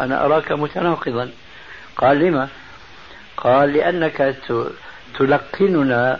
أنا 0.00 0.24
أراك 0.24 0.52
متناقضا. 0.52 1.30
قال 1.96 2.18
لما؟ 2.18 2.48
قال 3.36 3.72
لأنك 3.72 4.36
تلقننا 5.18 6.18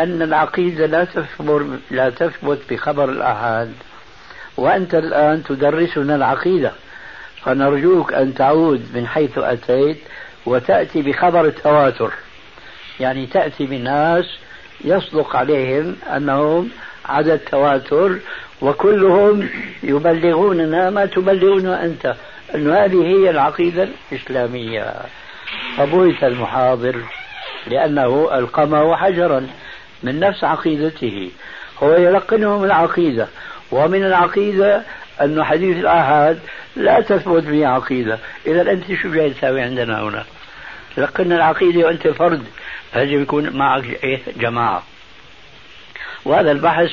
أن 0.00 0.22
العقيدة 0.22 0.86
لا 0.86 1.04
تثبت 1.04 1.80
لا 1.90 2.10
تثبت 2.10 2.60
بخبر 2.70 3.10
الآحاد 3.10 3.72
وأنت 4.56 4.94
الآن 4.94 5.44
تدرسنا 5.44 6.14
العقيدة. 6.14 6.72
فنرجوك 7.42 8.12
أن 8.12 8.34
تعود 8.34 8.86
من 8.94 9.06
حيث 9.06 9.38
أتيت 9.38 9.98
وتأتي 10.46 11.02
بخبر 11.02 11.44
التواتر. 11.44 12.12
يعني 13.00 13.26
تأتي 13.26 13.66
بناس 13.66 14.24
يصدق 14.84 15.36
عليهم 15.36 15.96
أنهم 16.16 16.70
عدد 17.06 17.38
تواتر 17.38 18.18
وكلهم 18.60 19.48
يبلغوننا 19.82 20.90
ما 20.90 21.06
تبلغنا 21.06 21.84
أنت. 21.84 22.14
أن 22.54 22.72
هذه 22.72 23.02
هي 23.02 23.30
العقيدة 23.30 23.88
الإسلامية. 24.12 24.94
فبهت 25.76 26.24
المحاضر 26.24 26.96
لأنه 27.66 28.38
ألقمه 28.38 28.96
حجرا 28.96 29.46
من 30.02 30.20
نفس 30.20 30.44
عقيدته. 30.44 31.30
هو 31.82 31.94
يلقنهم 31.94 32.64
العقيدة. 32.64 33.28
ومن 33.70 34.04
العقيدة 34.04 34.82
أن 35.22 35.44
حديث 35.44 35.76
الآحاد 35.76 36.38
لا 36.76 37.00
تثبت 37.00 37.42
به 37.42 37.66
عقيدة. 37.66 38.18
إذا 38.46 38.72
أنت 38.72 38.84
شو 39.02 39.12
جاي 39.12 39.30
تساوي 39.30 39.62
عندنا 39.62 40.02
هنا؟ 40.02 40.24
لقنا 40.96 41.36
العقيدة 41.36 41.86
وأنت 41.86 42.08
فرد. 42.08 42.44
فيجب 42.92 43.20
يكون 43.20 43.56
معك 43.56 44.04
إيه؟ 44.04 44.20
جماعة. 44.36 44.82
وهذا 46.24 46.52
البحث 46.52 46.90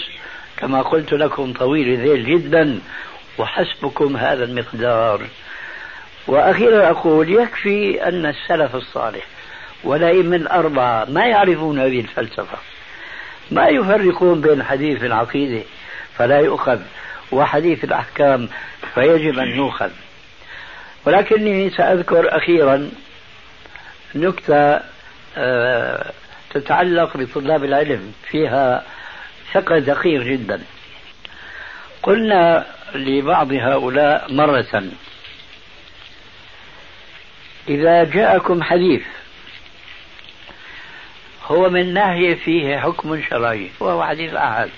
كما 0.63 0.82
قلت 0.82 1.13
لكم 1.13 1.54
طويل 1.54 1.97
ذيل 1.97 2.26
جدا 2.26 2.80
وحسبكم 3.38 4.17
هذا 4.17 4.43
المقدار. 4.43 5.28
وأخيرا 6.28 6.89
أقول 6.91 7.30
يكفي 7.30 8.08
أن 8.08 8.26
السلف 8.26 8.76
الصالح 8.76 9.26
والأئمة 9.84 10.36
الأربعة 10.36 11.06
ما 11.06 11.26
يعرفون 11.26 11.80
هذه 11.80 11.99
الفلسفة. 11.99 12.58
ما 13.52 13.67
يفرقون 13.67 14.41
بين 14.41 14.63
حديث 14.63 15.04
العقيدة 15.04 15.63
فلا 16.17 16.39
يؤخذ 16.39 16.80
وحديث 17.32 17.84
الأحكام 17.84 18.49
فيجب 18.93 19.39
أن 19.39 19.47
يؤخذ. 19.47 19.89
ولكني 21.06 21.69
سأذكر 21.69 22.38
أخيرا 22.38 22.89
نكتة 24.15 24.80
آه، 25.38 26.12
تتعلق 26.54 27.17
بطلاب 27.17 27.63
العلم 27.63 28.13
فيها 28.30 28.84
ثقة 29.54 29.80
دقيق 29.80 30.22
جدا. 30.24 30.62
قلنا 32.04 32.66
لبعض 32.96 33.52
هؤلاء 33.52 34.34
مرة 34.34 34.84
إذا 37.68 38.04
جاءكم 38.04 38.63
حديث 38.63 39.04
هو 41.46 41.70
من 41.70 41.94
ناحية 41.94 42.36
فيه 42.36 42.78
حكم 42.78 43.22
شرعي 43.30 43.70
وهو 43.80 44.04
حديث 44.04 44.34
أحد. 44.34 44.70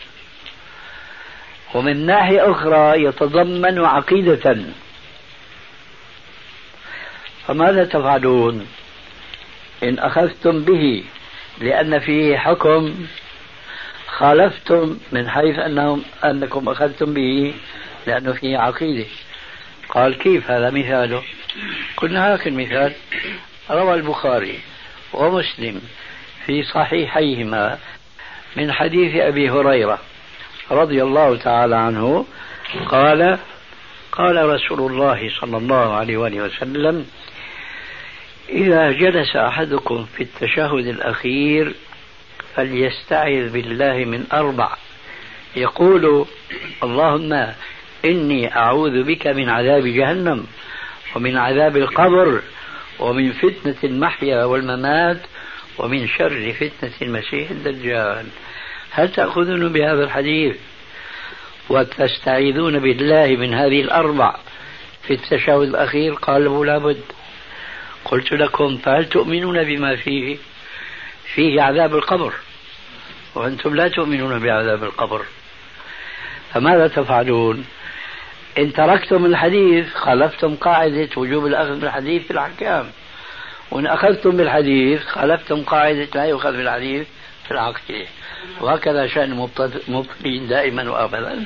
ومن 1.73 2.05
ناحية 2.05 2.51
أخرى 2.51 3.03
يتضمن 3.03 3.85
عقيدة. 3.85 4.57
فماذا 7.47 7.85
تفعلون؟ 7.85 8.67
إن 9.83 9.99
أخذتم 9.99 10.63
به 10.63 11.03
لأن 11.57 11.99
فيه 11.99 12.37
حكم 12.37 13.07
خالفتم 14.17 14.97
من 15.11 15.29
حيث 15.29 15.59
أنهم 15.59 16.03
أنكم 16.25 16.69
أخذتم 16.69 17.13
به 17.13 17.53
لأنه 18.07 18.33
فيه 18.33 18.57
عقيدة. 18.57 19.05
قال 19.89 20.17
كيف 20.17 20.51
هذا 20.51 20.69
مثاله 20.69 21.23
قلنا 21.97 22.33
هاك 22.33 22.47
المثال 22.47 22.93
روى 23.71 23.93
البخاري 23.93 24.59
ومسلم 25.13 25.81
في 26.45 26.63
صحيحيهما 26.63 27.77
من 28.55 28.71
حديث 28.71 29.15
أبي 29.15 29.49
هريرة 29.49 29.99
رضي 30.71 31.03
الله 31.03 31.37
تعالى 31.37 31.75
عنه 31.75 32.25
قال 32.89 33.39
قال 34.11 34.49
رسول 34.49 34.91
الله 34.91 35.29
صلى 35.39 35.57
الله 35.57 35.93
عليه 35.93 36.17
وآله 36.17 36.41
وسلم 36.41 37.05
إذا 38.49 38.91
جلس 38.91 39.35
أحدكم 39.35 40.05
في 40.17 40.23
التشهد 40.23 40.87
الأخير 40.87 41.73
فليستعذ 42.55 43.49
بالله 43.49 44.05
من 44.05 44.25
أربع. 44.33 44.75
يقول 45.55 46.25
اللهم 46.83 47.53
إني 48.05 48.55
أعوذ 48.55 49.03
بك 49.03 49.27
من 49.27 49.49
عذاب 49.49 49.87
جهنم 49.87 50.47
ومن 51.15 51.37
عذاب 51.37 51.77
القبر 51.77 52.41
ومن 52.99 53.31
فتنة 53.31 53.75
المحيا 53.83 54.43
والممات 54.45 55.21
ومن 55.77 56.07
شر 56.07 56.53
فتنة 56.53 56.93
المسيح 57.01 57.49
الدجال. 57.49 58.25
هل 58.91 59.11
تأخذون 59.11 59.73
بهذا 59.73 60.03
الحديث 60.03 60.55
وتستعيذون 61.69 62.79
بالله 62.79 63.27
من 63.27 63.53
هذه 63.53 63.81
الأربع؟ 63.81 64.35
في 65.07 65.13
التشهد 65.13 65.61
الأخير 65.61 66.13
قالوا 66.13 66.65
لابد 66.65 67.01
قلت 68.05 68.31
لكم 68.33 68.77
فهل 68.77 69.05
تؤمنون 69.05 69.63
بما 69.63 69.95
فيه؟ 69.95 70.37
فيه 71.35 71.61
عذاب 71.61 71.95
القبر. 71.95 72.33
وأنتم 73.35 73.75
لا 73.75 73.87
تؤمنون 73.87 74.39
بعذاب 74.39 74.83
القبر. 74.83 75.25
فماذا 76.53 76.87
تفعلون؟ 76.87 77.65
إن 78.57 78.73
تركتم 78.73 79.25
الحديث 79.25 79.93
خالفتم 79.93 80.55
قاعدة 80.55 81.09
وجوب 81.17 81.45
الأخذ 81.45 81.79
بالحديث 81.79 82.23
في 82.23 82.31
الأحكام. 82.31 82.91
وإن 83.71 83.87
أخذتم 83.87 84.37
بالحديث 84.37 85.03
خالفتم 85.05 85.63
قاعدة 85.63 86.07
لا 86.15 86.25
يؤخذ 86.25 86.51
بالحديث 86.51 87.07
في 87.45 87.51
العقيدة 87.51 88.07
وهكذا 88.61 89.07
شأن 89.07 89.47
المبطلين 89.87 90.47
دائما 90.47 90.91
وأبدا. 90.91 91.45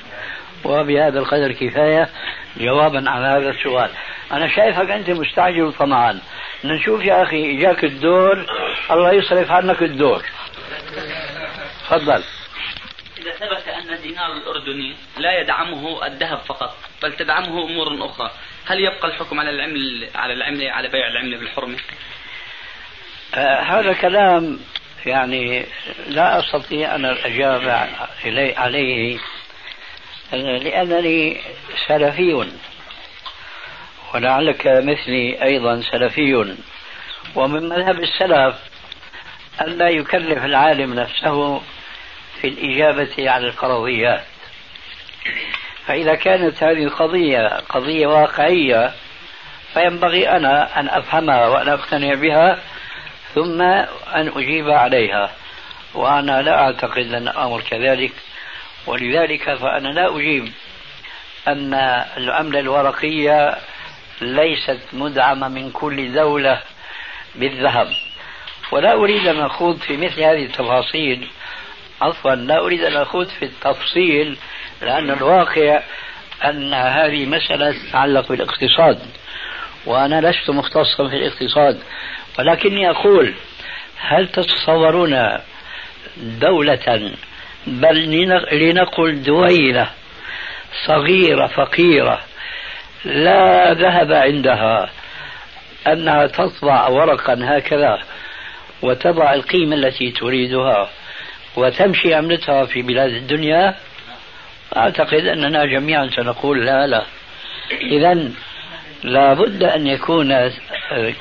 وبهذا 0.66 1.20
القدر 1.20 1.52
كفاية 1.52 2.10
جوابا 2.58 3.10
على 3.10 3.26
هذا 3.26 3.50
السؤال. 3.50 3.90
أنا 4.32 4.48
شايفك 4.48 4.90
أنت 4.90 5.10
مستعجل 5.10 5.64
وطمعان 5.64 6.20
نشوف 6.66 7.04
يا 7.04 7.24
أخي 7.24 7.58
إجاك 7.58 7.84
الدور 7.84 8.46
الله 8.92 9.12
يصرف 9.12 9.52
عنك 9.52 9.84
الدور. 9.84 10.24
تفضل. 11.90 12.24
إذا 13.18 13.32
ثبت 13.32 13.68
أن 13.68 13.94
الدينار 13.94 14.34
الأردني 14.34 14.96
لا 15.18 15.42
يدعمه 15.42 16.06
الذهب 16.08 16.38
فقط 16.38 16.78
بل 17.04 17.14
تدعمه 17.14 17.64
أمور 17.64 18.06
أخرى. 18.06 18.32
هل 18.66 18.80
يبقى 18.80 19.08
الحكم 19.08 19.40
على 19.40 19.50
العمل 19.50 20.10
على 20.16 20.34
العملة 20.34 20.72
على 20.72 20.88
بيع 20.88 21.08
العملة 21.08 21.38
بالحرمة؟ 21.38 21.78
آه 23.36 23.62
هذا 23.62 23.94
كلام 23.94 24.60
يعني 25.06 25.66
لا 26.08 26.40
أستطيع 26.40 26.96
أن 26.96 27.06
أجاب 27.06 27.90
عليه 28.58 29.20
لأنني 30.32 31.42
سلفي. 31.88 32.48
ولعلك 34.14 34.68
مثلي 34.68 35.44
أيضا 35.44 35.82
سلفي. 35.82 36.56
ومن 37.36 37.70
مذهب 37.70 38.00
السلف 38.00 38.56
أن 39.62 39.78
لا 39.78 39.90
يكلف 39.90 40.46
العالم 40.46 40.94
نفسه 40.94 41.62
في 42.42 42.48
الإجابة 42.48 43.32
على 43.32 43.48
الفرضيات. 43.48 44.24
فإذا 45.86 46.16
كانت 46.16 46.64
هذه 46.64 46.84
القضية 46.84 47.48
قضية 47.48 48.08
واقعية 48.08 48.94
فينبغي 49.74 50.30
أنا 50.30 50.80
أن 50.80 50.90
أفهمها 50.90 51.48
وأن 51.48 51.70
أقتنع 51.70 52.14
بها 52.14 52.60
ثم 53.36 53.62
أن 53.62 54.32
أجيب 54.36 54.70
عليها. 54.70 55.32
وأنا 55.94 56.42
لا 56.42 56.62
أعتقد 56.62 57.14
أن 57.14 57.28
الأمر 57.28 57.62
كذلك. 57.62 58.12
ولذلك 58.88 59.54
فأنا 59.54 59.88
لا 59.88 60.16
أجيب 60.18 60.52
أن 61.48 61.74
العملة 62.18 62.60
الورقية 62.60 63.58
ليست 64.22 64.80
مدعمة 64.94 65.48
من 65.48 65.72
كل 65.72 66.14
دولة 66.14 66.62
بالذهب. 67.36 67.88
ولا 68.72 68.94
أريد 68.94 69.28
أن 69.28 69.40
أخوض 69.40 69.78
في 69.80 69.98
مثل 69.98 70.22
هذه 70.22 70.46
التفاصيل 70.46 71.30
عفوا 72.02 72.36
لا 72.36 72.60
أريد 72.60 72.82
أن 72.82 72.96
أخوض 72.96 73.28
في 73.28 73.46
التفصيل 73.46 74.38
لأن 74.82 75.10
الواقع 75.10 75.82
أن 76.46 76.74
هذه 76.74 77.26
مسألة 77.26 77.72
تتعلق 77.72 78.30
بالاقتصاد 78.30 79.00
وأنا 79.86 80.30
لست 80.30 80.50
مختصا 80.50 81.08
في 81.10 81.16
الاقتصاد 81.16 81.80
ولكني 82.40 82.90
أقول 82.90 83.34
هل 83.98 84.28
تتصورون 84.28 85.38
دولة 86.18 87.12
بل 87.68 88.12
لنقل 88.52 89.24
دويلة 89.24 89.90
صغيرة 90.86 91.48
فقيرة 91.48 92.20
لا 93.06 93.74
ذهب 93.74 94.12
عندها 94.12 94.90
أنها 95.88 96.28
تطبع 96.28 96.88
ورقا 96.88 97.40
هكذا 97.42 98.00
وتضع 98.82 99.34
القيمة 99.34 99.76
التي 99.76 100.12
تريدها؟ 100.12 100.90
وتمشي 101.60 102.14
عملتها 102.14 102.66
في 102.66 102.82
بلاد 102.82 103.10
الدنيا 103.10 103.76
أعتقد 104.78 105.26
أننا 105.26 105.66
جميعا 105.66 106.10
سنقول 106.16 106.66
لا 106.66 106.88
لا. 106.88 107.04
إذا 107.82 108.32
لابد 109.04 109.64
أن 109.64 109.88
يكون 109.88 110.52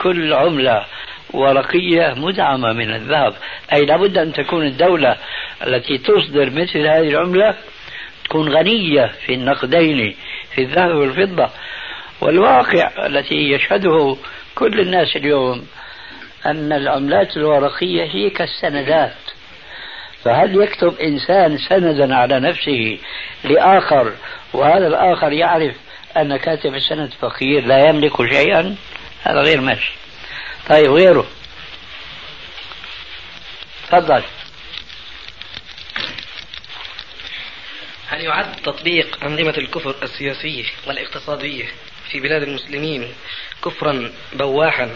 كل 0.03 0.33
عملة 0.33 0.85
ورقية 1.31 2.14
مدعمة 2.16 2.72
من 2.72 2.94
الذهب. 2.94 3.35
أي 3.72 3.87
لابد 3.87 4.18
أن 4.18 4.33
تكون 4.33 4.66
الدولة 4.66 5.16
التي 5.66 5.98
تصدر 5.98 6.51
مثل 6.51 6.79
هذه 6.79 7.09
العملة 7.09 7.55
تكون 8.24 8.48
غنية 8.48 9.12
في 9.27 9.35
النقدين 9.35 10.16
في 10.55 10.62
الذهب 10.62 10.94
والفضة. 10.94 11.51
والواقع 12.20 13.07
التي 13.07 13.35
يشهده 13.35 14.16
كل 14.55 14.81
الناس 14.81 15.16
اليوم 15.16 15.66
أن 16.46 16.72
العملات 16.72 17.37
الورقية 17.37 18.05
هي 18.05 18.31
كالسندات. 18.31 19.38
فهل 20.24 20.62
يكتب 20.62 20.98
إنسان 21.00 21.59
سندا 21.59 22.14
على 22.14 22.40
نفسه 22.40 22.98
لآخر 23.44 24.12
وهذا 24.52 24.87
الآخر 24.87 25.33
يعرف 25.33 25.74
أن 26.16 26.37
كاتب 26.37 26.74
السند 26.74 27.12
فقير 27.20 27.66
لا 27.66 27.88
يملك 27.88 28.33
شيئا؟ 28.33 28.76
هذا 29.22 29.40
غير 29.40 29.61
ماشي. 29.61 29.92
طيب 30.68 30.90
غيره. 30.90 31.26
تفضل. 33.88 34.22
هل 38.09 38.20
يعد 38.20 38.57
تطبيق 38.57 39.24
أنظمة 39.24 39.54
الكفر 39.59 39.94
السياسية 40.02 40.64
والاقتصادية 40.87 41.64
في 42.11 42.20
بلاد 42.20 42.42
المسلمين 42.42 43.14
كفرا 43.64 44.12
بواحا؟ 44.33 44.90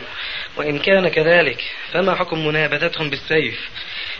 وإن 0.56 0.78
كان 0.78 1.08
كذلك 1.08 1.62
فما 1.92 2.14
حكم 2.14 2.46
منابذتهم 2.46 3.10
بالسيف 3.10 3.70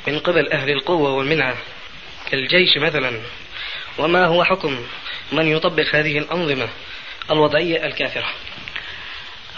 من 0.07 0.19
قبل 0.19 0.53
أهل 0.53 0.71
القوة 0.71 1.11
والمنعة 1.11 1.57
كالجيش 2.31 2.77
مثلا 2.79 3.21
وما 3.99 4.27
هو 4.27 4.45
حكم 4.45 4.87
من 5.33 5.47
يطبق 5.47 5.95
هذه 5.95 6.19
الأنظمة 6.19 6.69
الوضعية 7.31 7.87
الكافرة 7.87 8.29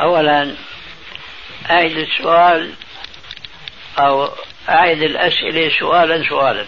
أولا 0.01 0.55
أعد 1.71 1.97
السؤال 1.97 2.71
أو 3.99 4.31
أعد 4.69 5.03
الأسئلة 5.03 5.79
سؤالا 5.79 6.29
سؤالا 6.29 6.67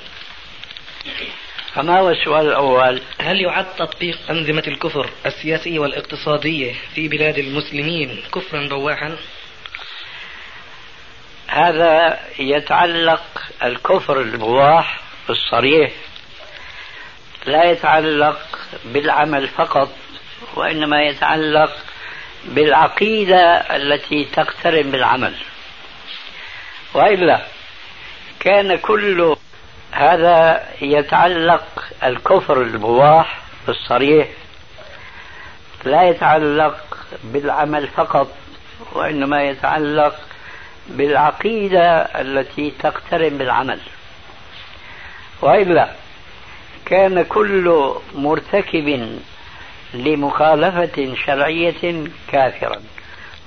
فما 1.74 1.98
هو 1.98 2.10
السؤال 2.10 2.46
الأول؟ 2.46 3.00
هل 3.20 3.40
يعد 3.40 3.76
تطبيق 3.76 4.18
أنظمة 4.30 4.62
الكفر 4.66 5.10
السياسية 5.26 5.78
والاقتصادية 5.78 6.74
في 6.94 7.08
بلاد 7.08 7.38
المسلمين 7.38 8.22
كفرا 8.34 8.68
بواحا؟ 8.68 9.16
هذا 11.48 12.18
يتعلق 12.38 13.22
الكفر 13.62 14.20
البواح 14.20 15.00
الصريح 15.30 15.92
لا 17.46 17.64
يتعلق 17.64 18.38
بالعمل 18.84 19.48
فقط 19.48 19.88
وإنما 20.54 21.02
يتعلق 21.02 21.72
بالعقيدة 22.44 23.76
التي 23.76 24.24
تقترن 24.24 24.90
بالعمل. 24.90 25.34
وإلا 26.94 27.40
كان 28.40 28.76
كل 28.76 29.36
هذا 29.92 30.68
يتعلق 30.80 31.84
الكفر 32.04 32.62
البواح 32.62 33.40
الصريح 33.68 34.28
لا 35.84 36.08
يتعلق 36.08 36.96
بالعمل 37.24 37.88
فقط 37.88 38.28
وإنما 38.92 39.42
يتعلق 39.42 40.16
بالعقيدة 40.88 42.02
التي 42.02 42.70
تقترن 42.70 43.38
بالعمل. 43.38 43.80
وإلا 45.42 45.88
كان 46.86 47.22
كل 47.22 47.94
مرتكب 48.14 49.18
لمخالفة 49.94 51.14
شرعية 51.26 52.04
كافرا 52.32 52.82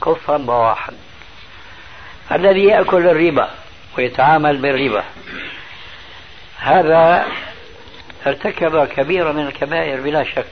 كفرا 0.05 0.37
بواحا. 0.37 0.93
الذي 2.31 2.63
يأكل 2.63 3.07
الربا 3.07 3.49
ويتعامل 3.97 4.57
بالربا. 4.57 5.03
هذا 6.57 7.25
ارتكب 8.27 8.85
كبيرة 8.85 9.31
من 9.31 9.47
الكبائر 9.47 10.01
بلا 10.01 10.23
شك. 10.23 10.45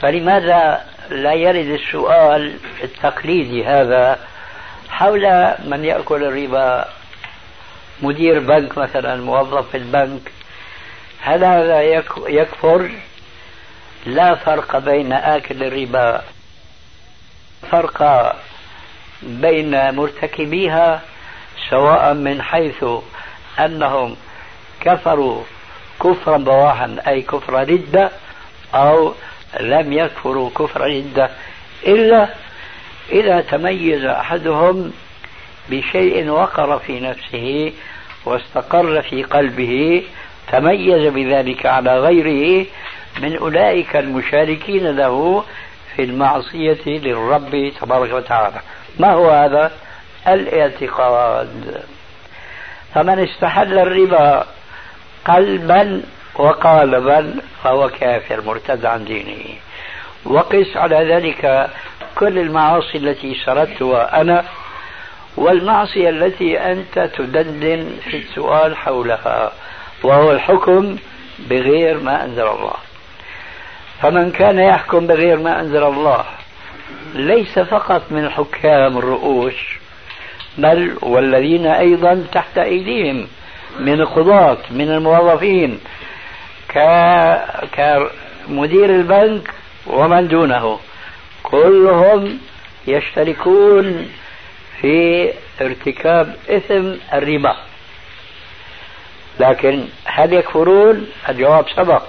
فلماذا 0.00 0.86
لا 1.10 1.32
يرد 1.32 1.80
السؤال 1.80 2.58
التقليدي 2.82 3.64
هذا 3.64 4.18
حول 4.94 5.54
من 5.64 5.84
يأكل 5.84 6.24
الربا. 6.24 6.88
مدير 8.02 8.38
بنك 8.38 8.78
مثلا 8.78 9.16
موظف 9.16 9.70
في 9.70 9.76
البنك. 9.76 10.32
هل 11.20 11.44
هذا 11.44 11.82
يكفر؟ 12.28 12.90
لا 14.06 14.34
فرق 14.34 14.78
بين 14.78 15.12
آكل 15.12 15.62
الربا. 15.64 16.22
فرق 17.70 18.36
بين 19.22 19.94
مرتكبيها 19.94 21.00
سواء 21.70 22.14
من 22.14 22.42
حيث 22.42 22.84
أنهم 23.58 24.16
كفروا 24.80 25.42
كفرا 26.02 26.36
بواحا 26.36 26.96
أي 27.06 27.22
كفر 27.22 27.54
ردة 27.54 28.10
أو 28.74 29.14
لم 29.60 29.92
يكفروا 29.92 30.50
كفر 30.50 30.80
ردة 30.80 31.30
إلا 31.86 32.28
إذا 33.12 33.40
تميز 33.40 34.04
أحدهم 34.04 34.92
بشيء 35.70 36.28
وقر 36.28 36.78
في 36.78 37.00
نفسه 37.00 37.72
واستقر 38.24 39.02
في 39.02 39.22
قلبه 39.22 40.02
تميز 40.52 41.12
بذلك 41.12 41.66
على 41.66 42.00
غيره 42.00 42.66
من 43.22 43.36
أولئك 43.36 43.96
المشاركين 43.96 44.96
له 44.96 45.44
في 45.96 46.02
المعصية 46.02 46.78
للرب 46.86 47.72
تبارك 47.80 48.12
وتعالى. 48.12 48.60
ما 48.98 49.12
هو 49.12 49.30
هذا؟ 49.30 49.72
الاعتقاد. 50.28 51.84
فمن 52.94 53.18
استحل 53.18 53.78
الربا 53.78 54.46
قلبا 55.24 56.02
وقالبا 56.34 57.34
فهو 57.64 57.88
كافر 57.88 58.40
مرتد 58.40 58.86
عن 58.86 59.04
دينه 59.04 59.54
وقس 60.24 60.76
على 60.76 60.96
ذلك 60.96 61.70
كل 62.14 62.38
المعاصي 62.38 62.98
التي 62.98 63.34
سردتها 63.44 64.20
أنا 64.20 64.44
والمعصية 65.36 66.08
التي 66.08 66.58
أنت 66.60 67.10
تدندن 67.16 67.90
في 68.10 68.16
السؤال 68.16 68.76
حولها 68.76 69.52
وهو 70.02 70.32
الحكم 70.32 70.96
بغير 71.50 72.00
ما 72.00 72.24
أنزل 72.24 72.46
الله. 72.46 72.74
فمن 74.02 74.30
كان 74.30 74.58
يحكم 74.58 75.06
بغير 75.06 75.38
ما 75.38 75.60
أنزل 75.60 75.82
الله 75.82 76.24
ليس 77.14 77.58
فقط 77.58 78.02
من 78.10 78.30
حكام 78.30 78.98
الرؤوس 78.98 79.54
بل 80.58 80.98
والذين 81.02 81.66
أيضا 81.66 82.26
تحت 82.32 82.58
أيديهم 82.58 83.26
من 83.80 84.00
القضاة 84.00 84.58
من 84.70 84.90
الموظفين 84.90 85.80
كمدير 87.72 88.90
البنك 88.90 89.50
ومن 89.86 90.28
دونه. 90.28 90.78
كلهم 91.44 92.38
يشتركون 92.86 94.08
في 94.80 95.32
ارتكاب 95.60 96.36
إثم 96.50 96.92
الربا. 97.12 97.56
لكن 99.40 99.84
هل 100.04 100.32
يكفرون؟ 100.32 101.06
الجواب 101.28 101.68
سبق. 101.76 102.02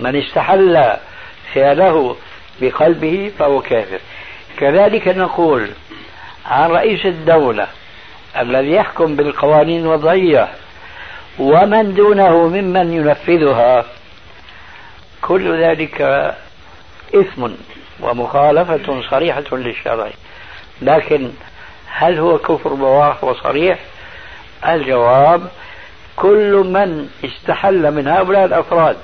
من 0.00 0.16
استحل 0.16 0.96
فعله 1.54 2.16
بقلبه 2.60 3.32
فهو 3.38 3.60
كافر. 3.60 3.98
كذلك 4.58 5.08
نقول 5.08 5.70
عن 6.46 6.70
رئيس 6.70 7.06
الدولة 7.06 7.66
الذي 8.38 8.72
يحكم 8.72 9.16
بالقوانين 9.16 9.80
الوضعية 9.80 10.48
ومن 11.38 11.94
دونه 11.94 12.48
ممن 12.48 12.92
ينفذها 12.92 13.84
كل 15.22 15.62
ذلك 15.62 16.00
إثم 17.14 17.48
ومخالفة 18.02 19.02
صريحة 19.10 19.44
للشرع. 19.52 20.10
لكن 20.82 21.30
هل 21.86 22.18
هو 22.18 22.38
كفر 22.38 22.74
بواح 22.74 23.24
وصريح؟ 23.24 23.78
الجواب 24.68 25.48
كل 26.16 26.52
من 26.66 27.08
استحل 27.24 27.90
من 27.90 28.08
هؤلاء 28.08 28.44
الأفراد 28.44 28.96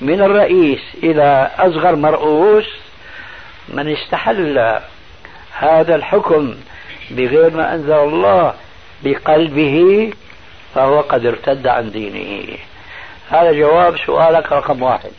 من 0.00 0.20
الرئيس 0.20 0.80
إلى 1.02 1.50
أصغر 1.58 1.96
مرؤوس 1.96 2.66
من 3.68 3.92
استحل 3.92 4.80
هذا 5.58 5.94
الحكم 5.94 6.54
بغير 7.10 7.50
ما 7.50 7.74
أنزل 7.74 7.92
الله 7.92 8.54
بقلبه 9.04 10.10
فهو 10.74 11.00
قد 11.00 11.26
ارتد 11.26 11.66
عن 11.66 11.90
دينه. 11.90 12.56
هذا 13.30 13.52
جواب 13.52 13.98
سؤالك 14.06 14.52
رقم 14.52 14.82
واحد. 14.82 15.10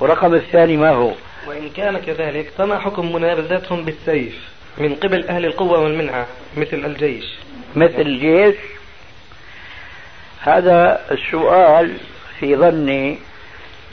ورقم 0.00 0.34
الثاني 0.34 0.76
ما 0.76 0.90
هو؟ 0.90 1.12
وإن 1.46 1.70
كان 1.70 1.98
كذلك 1.98 2.52
فما 2.58 2.78
حكم 2.78 3.12
منابذتهم 3.12 3.84
بالسيف 3.84 4.34
من 4.78 4.94
قبل 4.94 5.28
أهل 5.28 5.44
القوة 5.44 5.78
والمنعة 5.78 6.26
مثل 6.56 6.84
الجيش؟ 6.84 7.24
مثل 7.76 8.00
الجيش؟ 8.00 8.56
هذا 10.40 11.00
السؤال 11.10 11.96
في 12.40 12.56
ظني 12.56 13.18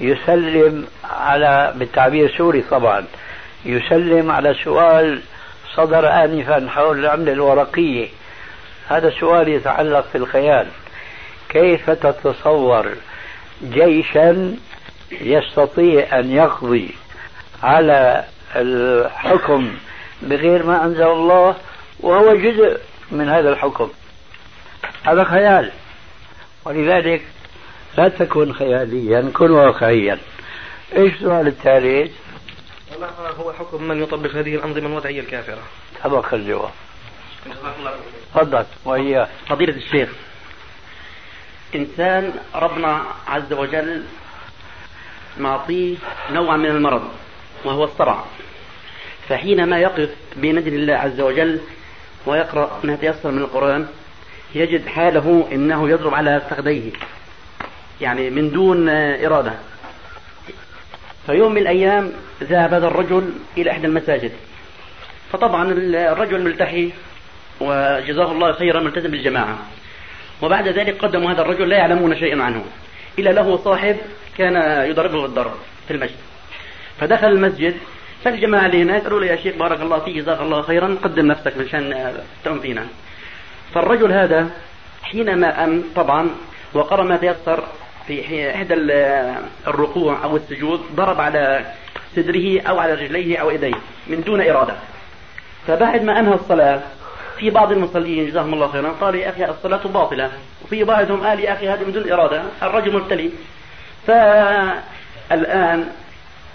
يسلم 0.01 0.87
على 1.03 1.73
بالتعبير 1.75 2.25
السوري 2.25 2.61
طبعا 2.61 3.05
يسلم 3.65 4.31
على 4.31 4.55
سؤال 4.63 5.21
صدر 5.75 6.23
آنفا 6.23 6.69
حول 6.69 6.99
العملة 6.99 7.31
الورقية. 7.31 8.07
هذا 8.87 9.09
سؤال 9.19 9.47
يتعلق 9.47 10.07
في 10.11 10.17
الخيال 10.17 10.67
كيف 11.49 11.89
تتصور 11.89 12.87
جيشا 13.63 14.55
يستطيع 15.21 16.19
أن 16.19 16.31
يقضي 16.31 16.89
على 17.63 18.25
الحكم 18.55 19.77
بغير 20.21 20.65
ما 20.65 20.85
أنزل 20.85 21.07
الله 21.07 21.55
وهو 21.99 22.35
جزء 22.35 22.79
من 23.11 23.29
هذا 23.29 23.49
الحكم. 23.49 23.89
هذا 25.03 25.23
خيال. 25.23 25.71
ولذلك 26.65 27.21
لا 27.97 28.07
تكن 28.07 28.53
خياليا 28.53 29.31
كن 29.33 29.51
واقعيا. 29.51 30.19
إيش 30.97 31.13
السؤال 31.13 31.47
الثالث؟ 31.47 32.11
ما 32.99 33.29
هو 33.39 33.53
حكم 33.53 33.83
من 33.83 34.03
يطبق 34.03 34.29
هذه 34.35 34.55
الأنظمة 34.55 34.87
الوضعية 34.87 35.19
الكافرة؟ 35.19 35.61
سبق 36.03 36.33
الجواب. 36.33 36.71
تفضل. 38.35 38.65
وإياه 38.85 39.27
فضيلة 39.49 39.75
الشيخ 39.75 40.09
إنسان 41.75 42.33
ربنا 42.55 43.03
عز 43.27 43.53
وجل 43.53 44.03
معطيه 45.37 45.95
نوع 46.31 46.57
من 46.57 46.65
المرض. 46.65 47.09
وهو 47.67 47.83
الصرع. 47.83 48.23
فحينما 49.29 49.79
يقف 49.79 50.09
بين 50.35 50.57
يدي 50.57 50.69
الله 50.69 50.93
عز 50.93 51.21
وجل 51.21 51.59
ويقرأ 52.25 52.79
ما 52.83 52.95
تيسر 52.95 53.31
من 53.31 53.41
القرآن 53.41 53.87
يجد 54.55 54.87
حاله 54.87 55.47
إنه 55.51 55.89
يضرب 55.89 56.13
على 56.13 56.41
فخذيه 56.49 56.91
يعني 58.01 58.29
من 58.29 58.51
دون 58.51 58.89
إرادة. 58.89 59.53
فيوم 61.25 61.51
من 61.51 61.61
الأيام 61.61 62.11
ذهب 62.43 62.73
هذا 62.73 62.87
الرجل 62.87 63.33
إلى 63.57 63.71
إحدى 63.71 63.87
المساجد. 63.87 64.31
فطبعا 65.31 65.71
الرجل 66.11 66.43
ملتحي 66.43 66.91
وجزاه 67.59 68.31
الله 68.31 68.53
خيرا 68.53 68.79
ملتزم 68.79 69.11
بالجماعة. 69.11 69.57
وبعد 70.41 70.67
ذلك 70.67 70.97
قدموا 70.97 71.31
هذا 71.31 71.41
الرجل 71.41 71.69
لا 71.69 71.77
يعلمون 71.77 72.15
شيئا 72.15 72.43
عنه. 72.43 72.65
إلا 73.19 73.29
له 73.29 73.57
صاحب 73.57 73.97
كان 74.37 74.55
يضربه 74.89 75.21
بالضرب 75.21 75.51
في 75.87 75.93
المسجد. 75.93 76.26
فدخل 76.99 77.27
المسجد 77.27 77.75
فالجماعة 78.23 78.65
اللي 78.65 78.81
هناك 78.81 79.03
قالوا 79.03 79.19
له 79.19 79.25
يا 79.25 79.35
شيخ 79.35 79.55
بارك 79.55 79.81
الله 79.81 79.99
فيك 79.99 80.15
جزاك 80.15 80.41
الله 80.41 80.61
خيرا 80.61 80.97
قدم 81.03 81.25
نفسك 81.25 81.57
مشان 81.57 82.13
تؤم 82.45 82.59
فينا. 82.59 82.85
فالرجل 83.73 84.11
هذا 84.11 84.49
حينما 85.03 85.63
أم 85.63 85.83
طبعا 85.95 86.29
وقرأ 86.73 87.03
ما 87.03 87.17
تيسر 87.17 87.63
في 88.07 88.51
إحدى 88.55 88.73
الركوع 89.67 90.23
أو 90.23 90.35
السجود 90.35 90.81
ضرب 90.95 91.21
على 91.21 91.65
صدره 92.15 92.61
أو 92.61 92.79
على 92.79 92.93
رجليه 92.93 93.37
أو 93.37 93.49
يديه 93.49 93.75
من 94.07 94.23
دون 94.23 94.41
إرادة. 94.41 94.75
فبعد 95.67 96.03
ما 96.03 96.19
أنهى 96.19 96.33
الصلاة 96.33 96.81
في 97.37 97.49
بعض 97.49 97.71
المصلين 97.71 98.27
جزاهم 98.27 98.53
الله 98.53 98.67
خيرا 98.67 98.89
قال 99.01 99.15
يا 99.15 99.29
أخي 99.29 99.45
الصلاة 99.45 99.87
باطلة. 99.87 100.31
وفي 100.65 100.83
بعضهم 100.83 101.27
قال 101.27 101.39
يا 101.39 101.53
أخي 101.53 101.69
هذا 101.69 101.85
من 101.85 101.91
دون 101.91 102.11
إرادة. 102.11 102.43
الرجل 102.63 102.95
مبتلي. 102.95 103.31
فالآن 104.07 105.89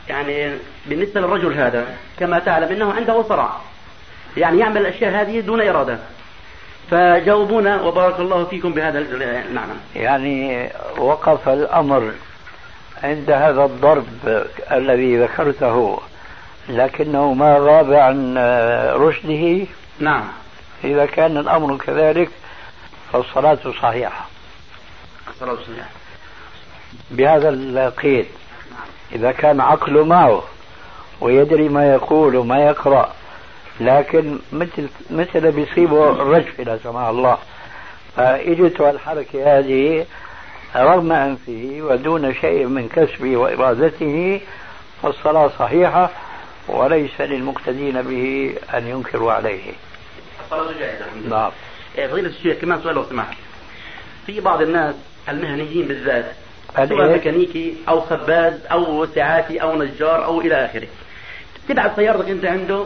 يعني 0.09 0.59
بالنسبة 0.87 1.21
للرجل 1.21 1.53
هذا 1.53 1.87
كما 2.19 2.39
تعلم 2.39 2.69
أنه 2.69 2.93
عنده 2.93 3.23
صرع 3.23 3.51
يعني 4.37 4.59
يعمل 4.59 4.81
الأشياء 4.81 5.23
هذه 5.23 5.41
دون 5.41 5.61
إرادة. 5.61 5.99
فجاوبونا 6.91 7.83
وبارك 7.83 8.21
الله 8.21 8.45
فيكم 8.45 8.73
بهذا 8.73 8.99
المعنى. 8.99 9.73
يعني 9.97 10.69
وقف 10.99 11.49
الأمر 11.49 12.13
عند 13.03 13.31
هذا 13.31 13.65
الضرب 13.65 14.07
الذي 14.73 15.19
ذكرته 15.19 16.01
لكنه 16.69 17.35
ما 17.35 17.57
غاب 17.59 17.93
عن 17.93 18.39
رشده. 18.97 19.67
نعم. 19.99 20.25
إذا 20.85 21.07
كان 21.07 21.37
الأمر 21.37 21.77
كذلك 21.77 22.31
فالصلاة 23.13 23.59
صحيحة. 23.83 24.27
الصلاة 25.29 25.55
صحيحة. 25.55 25.89
بهذا 27.11 27.49
القيد. 27.49 28.27
إذا 29.15 29.33
كان 29.33 29.61
عقله 29.61 30.05
معه 30.05 30.43
ويدري 31.21 31.69
ما 31.69 31.93
يقول 31.93 32.37
وما 32.37 32.59
يقرأ 32.59 33.13
لكن 33.81 34.39
مثل 34.53 34.89
مثل 35.11 35.53
بيصيبه 35.53 36.11
الرجف 36.11 36.61
لا 36.61 36.79
سمح 36.85 37.01
الله. 37.01 37.39
فاجته 38.17 38.91
الحركة 38.91 39.59
هذه 39.59 40.07
رغم 40.77 41.13
أنفه 41.13 41.79
ودون 41.81 42.35
شيء 42.35 42.67
من 42.67 42.89
كسبه 42.89 43.37
وإرادته 43.37 44.41
فالصلاة 45.03 45.51
صحيحة 45.59 46.11
وليس 46.69 47.21
للمقتدين 47.21 48.03
به 48.03 48.55
أن 48.75 48.87
ينكروا 48.87 49.33
عليه. 49.33 49.73
صلاته 50.51 50.79
جائزة 50.79 51.05
نعم. 51.31 51.51
إيه، 51.99 52.07
فضيلة 52.07 52.29
الشيخ 52.29 52.59
كمان 52.59 52.83
سؤال 52.83 52.95
لو 52.95 53.05
سمحت 53.05 53.37
في 54.27 54.41
بعض 54.41 54.63
الناس 54.63 54.95
المهنيين 55.29 55.89
بالذات 55.89 56.35
سواء 56.77 57.07
إيه؟ 57.07 57.13
ميكانيكي 57.13 57.75
أو 57.89 58.01
خباز 58.01 58.55
أو 58.73 59.07
ساعاتي 59.07 59.63
أو 59.63 59.83
نجار 59.83 60.25
أو 60.25 60.41
إلى 60.41 60.65
آخره. 60.65 60.89
تبعت 61.69 61.97
سيارتك 61.97 62.29
أنت 62.31 62.45
عنده 62.45 62.85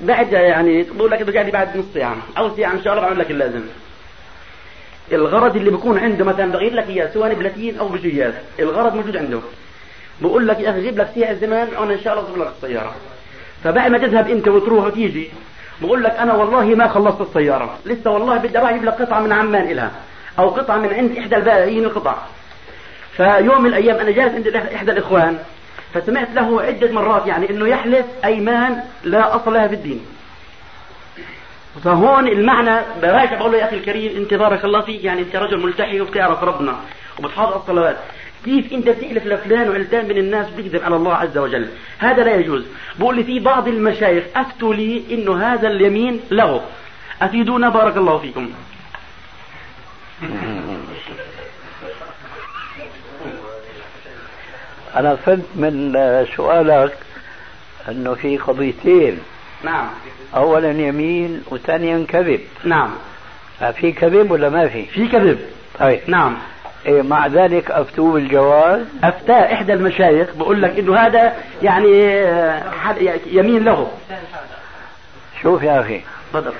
بعد 0.00 0.32
يعني 0.32 0.82
بقول 0.82 1.10
لك 1.10 1.20
رجع 1.20 1.42
لي 1.42 1.50
بعد 1.50 1.76
نص 1.76 1.84
ساعة 1.94 2.16
أو 2.38 2.56
ساعة 2.56 2.72
إن 2.72 2.82
شاء 2.84 2.92
الله 2.92 3.04
بعمل 3.04 3.18
لك 3.18 3.30
اللازم. 3.30 3.62
الغرض 5.12 5.56
اللي 5.56 5.70
بيكون 5.70 5.98
عنده 5.98 6.24
مثلا 6.24 6.52
بغير 6.52 6.74
لك 6.74 6.88
إياه 6.88 7.10
سواء 7.14 7.34
بلاتين 7.34 7.78
أو 7.78 7.88
بجياز 7.88 8.34
الغرض 8.58 8.94
موجود 8.94 9.16
عنده. 9.16 9.40
بقول 10.20 10.48
لك 10.48 10.60
يا 10.60 10.70
أخي 10.70 10.82
جيب 10.82 10.98
لك 10.98 11.08
ساعة 11.14 11.34
زمان 11.34 11.68
وأنا 11.78 11.94
إن 11.94 12.00
شاء 12.00 12.12
الله 12.12 12.24
اصرف 12.24 12.38
لك 12.38 12.52
السياره 12.56 12.94
فبعد 13.64 13.90
ما 13.90 13.98
تذهب 13.98 14.30
أنت 14.30 14.48
وتروح 14.48 14.84
وتيجي 14.84 15.30
بقول 15.80 16.04
لك 16.04 16.10
أنا 16.10 16.34
والله 16.34 16.64
ما 16.64 16.88
خلصت 16.88 17.20
السياره 17.20 17.78
لسه 17.86 18.10
والله 18.10 18.36
بدي 18.36 18.58
أروح 18.58 18.70
أجيب 18.70 18.84
لك 18.84 18.92
قطعة 18.92 19.20
من 19.20 19.32
عمان 19.32 19.70
إلها 19.70 19.90
أو 20.38 20.48
قطعة 20.48 20.76
من 20.76 20.94
عند 20.94 21.18
إحدى 21.18 21.36
البائعين 21.36 21.84
القطع. 21.84 22.16
فيوم 23.16 23.62
من 23.62 23.66
الأيام 23.66 23.96
أنا 23.96 24.10
جالس 24.10 24.34
عند 24.34 24.48
إحدى 24.48 24.92
الإخوان 24.92 25.38
فسمعت 25.94 26.28
له 26.34 26.62
عدة 26.62 26.92
مرات 26.92 27.26
يعني 27.26 27.50
إنه 27.50 27.68
يحلف 27.68 28.06
أيمان 28.24 28.82
لا 29.04 29.36
أصل 29.36 29.52
لها 29.52 29.68
في 29.68 29.74
الدين. 29.74 30.00
فهون 31.84 32.28
المعنى 32.28 32.80
براجع 33.02 33.38
بقول 33.38 33.52
له 33.52 33.58
يا 33.58 33.64
أخي 33.64 33.76
الكريم 33.76 34.16
أنت 34.16 34.34
بارك 34.34 34.64
الله 34.64 34.80
فيك 34.80 35.04
يعني 35.04 35.22
أنت 35.22 35.36
رجل 35.36 35.62
ملتحي 35.62 36.00
وبتعرف 36.00 36.44
ربنا 36.44 36.76
وبتحافظ 37.18 37.52
على 37.52 37.60
الصلوات. 37.60 37.96
كيف 38.44 38.72
أنت 38.72 38.88
بتحلف 38.88 39.26
لفلان 39.26 39.68
وعلتان 39.68 40.04
من 40.04 40.18
الناس 40.18 40.50
بتكذب 40.50 40.82
على 40.82 40.96
الله 40.96 41.14
عز 41.14 41.38
وجل؟ 41.38 41.68
هذا 41.98 42.24
لا 42.24 42.34
يجوز. 42.34 42.64
بقول 42.98 43.16
لي 43.16 43.24
في 43.24 43.38
بعض 43.38 43.68
المشايخ 43.68 44.24
أفتوا 44.36 44.74
لي 44.74 45.02
إنه 45.10 45.52
هذا 45.52 45.68
اليمين 45.68 46.20
لغو 46.30 46.60
أفيدونا 47.22 47.68
بارك 47.68 47.96
الله 47.96 48.18
فيكم. 48.18 48.50
أنا 54.96 55.16
فهمت 55.16 55.44
من 55.54 55.92
سؤالك 56.36 56.92
أنه 57.88 58.14
في 58.14 58.38
قضيتين 58.38 59.18
نعم. 59.64 59.86
أولا 60.36 60.70
يمين 60.70 61.42
وثانيا 61.50 62.06
كذب. 62.08 62.40
نعم. 62.64 62.90
في 63.72 63.92
كذب 63.92 64.30
ولا 64.30 64.48
ما 64.48 64.68
في؟ 64.68 64.84
في 64.86 65.08
كذب. 65.08 65.38
طيب. 65.80 66.00
نعم. 66.06 66.36
إيه 66.86 67.02
مع 67.02 67.26
ذلك 67.26 67.70
أفتوه 67.70 68.12
بالجواز؟ 68.12 68.80
افتى 69.04 69.32
إحدى 69.32 69.72
المشايخ 69.72 70.28
بقول 70.36 70.62
لك 70.62 70.78
إنه 70.78 70.96
هذا 70.96 71.36
يعني 71.62 72.14
آه، 72.18 72.70
حد- 72.70 73.20
يمين 73.26 73.64
له. 73.64 73.90
شوف 75.42 75.62
يا 75.62 75.80
أخي. 75.80 76.00
تفضل. 76.32 76.52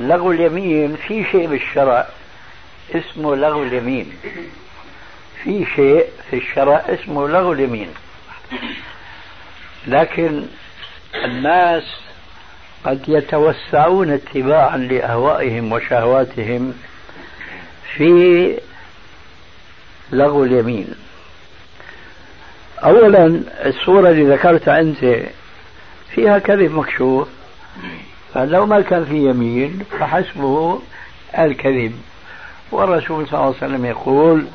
لغو 0.00 0.30
اليمين 0.32 0.96
في 1.08 1.24
شيء 1.24 1.46
بالشرع 1.46 2.06
اسمه 2.94 3.36
لغو 3.36 3.62
اليمين. 3.62 4.12
في 5.42 5.66
شيء 5.76 6.06
في 6.30 6.36
الشرع 6.36 6.82
اسمه 6.88 7.28
لغو 7.28 7.52
اليمين. 7.52 7.88
لكن 9.86 10.42
الناس 11.24 11.82
قد 12.84 13.08
يتوسعون 13.08 14.10
اتباعا 14.10 14.76
لأهوائهم 14.76 15.72
وشهواتهم 15.72 16.74
في 17.96 18.58
لغو 20.12 20.44
اليمين. 20.44 20.94
أولا 22.84 23.42
الصورة 23.66 24.10
اللي 24.10 24.24
ذكرتها 24.24 24.80
أنت 24.80 25.16
فيها 26.14 26.38
كذب 26.38 26.72
مكشوف. 26.74 27.28
فلو 28.34 28.66
ما 28.66 28.80
كان 28.80 29.04
في 29.04 29.16
يمين 29.16 29.82
فحسبه 30.00 30.82
الكذب. 31.38 32.00
والرسول 32.72 33.26
صلى 33.28 33.34
الله 33.34 33.46
عليه 33.46 33.56
وسلم 33.56 33.84
يقول 33.84 34.46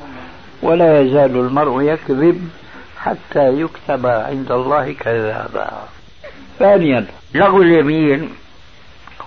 ولا 0.62 1.02
يزال 1.02 1.38
المرء 1.38 1.82
يكذب 1.82 2.50
حتى 2.98 3.62
يكتب 3.62 4.06
عند 4.06 4.52
الله 4.52 4.94
كذابا. 4.94 5.88
ثانيا 6.60 7.06
لغو 7.34 7.62
اليمين 7.62 8.30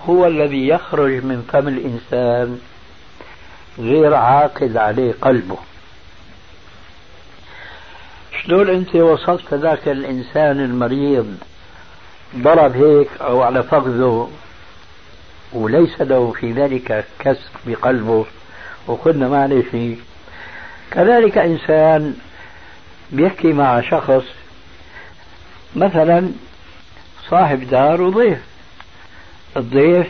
هو 0.05 0.27
الذي 0.27 0.67
يخرج 0.67 1.11
من 1.11 1.47
فم 1.53 1.67
الإنسان 1.67 2.59
غير 3.79 4.13
عاقد 4.13 4.77
عليه 4.77 5.13
قلبه. 5.21 5.57
شلون 8.43 8.69
أنت 8.69 8.95
وصفت 8.95 9.53
ذاك 9.53 9.87
الإنسان 9.87 10.59
المريض؟ 10.59 11.37
ضرب 12.35 12.75
هيك 12.75 13.09
أو 13.21 13.41
على 13.41 13.63
فخذه 13.63 14.31
وليس 15.53 16.01
له 16.01 16.31
في 16.31 16.51
ذلك 16.51 17.05
كسر 17.19 17.49
بقلبه 17.67 18.25
وقلنا 18.87 19.27
شيء. 19.71 19.99
كذلك 20.91 21.37
إنسان 21.37 22.17
بيحكي 23.11 23.53
مع 23.53 23.81
شخص 23.81 24.23
مثلا 25.75 26.31
صاحب 27.29 27.69
دار 27.69 28.01
وضيف. 28.01 28.39
الضيف 29.57 30.07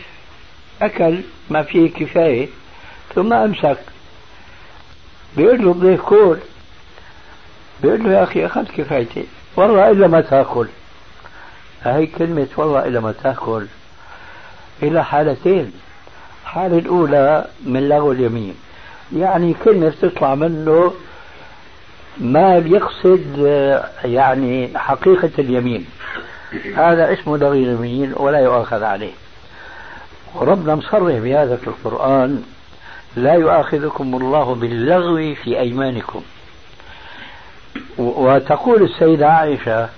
أكل 0.82 1.20
ما 1.50 1.62
فيه 1.62 1.90
كفاية 1.90 2.48
ثم 3.14 3.32
أمسك. 3.32 3.78
بيقول 5.36 5.64
له 5.64 5.72
الضيف 5.72 6.00
كل. 6.00 6.36
بيقول 7.82 8.04
له 8.04 8.12
يا 8.12 8.22
أخي 8.22 8.46
أخذت 8.46 8.70
كفايتي. 8.70 9.26
والله 9.56 9.90
إلا 9.90 10.06
ما 10.06 10.20
تأكل. 10.20 10.68
هاي 11.82 12.06
كلمة 12.06 12.48
والله 12.56 12.86
إلا 12.86 13.00
ما 13.00 13.12
تأكل. 13.12 13.66
إلى 14.82 15.04
حالتين. 15.04 15.72
الحالة 16.42 16.78
الأولى 16.78 17.46
من 17.64 17.88
لغو 17.88 18.12
اليمين. 18.12 18.54
يعني 19.12 19.54
كلمة 19.64 19.88
بتطلع 19.88 20.34
منه 20.34 20.92
ما 22.18 22.58
بيقصد 22.58 23.44
آه، 23.46 23.88
يعني 24.04 24.78
حقيقة 24.78 25.30
اليمين. 25.38 25.86
هذا 26.76 27.12
اسمه 27.12 27.36
لغو 27.36 27.52
اليمين 27.52 28.12
ولا 28.16 28.38
يؤاخذ 28.38 28.82
عليه. 28.82 29.12
وربنا 30.34 30.74
مصرح 30.74 31.18
بهذا 31.18 31.56
في 31.56 31.66
القرآن 31.66 32.42
لا 33.16 33.34
يؤاخذكم 33.34 34.14
الله 34.14 34.54
باللغو 34.54 35.34
في 35.34 35.60
أيمانكم. 35.60 36.22
وتقول 37.98 38.82
السيدة 38.82 39.28
عائشة 39.28 39.88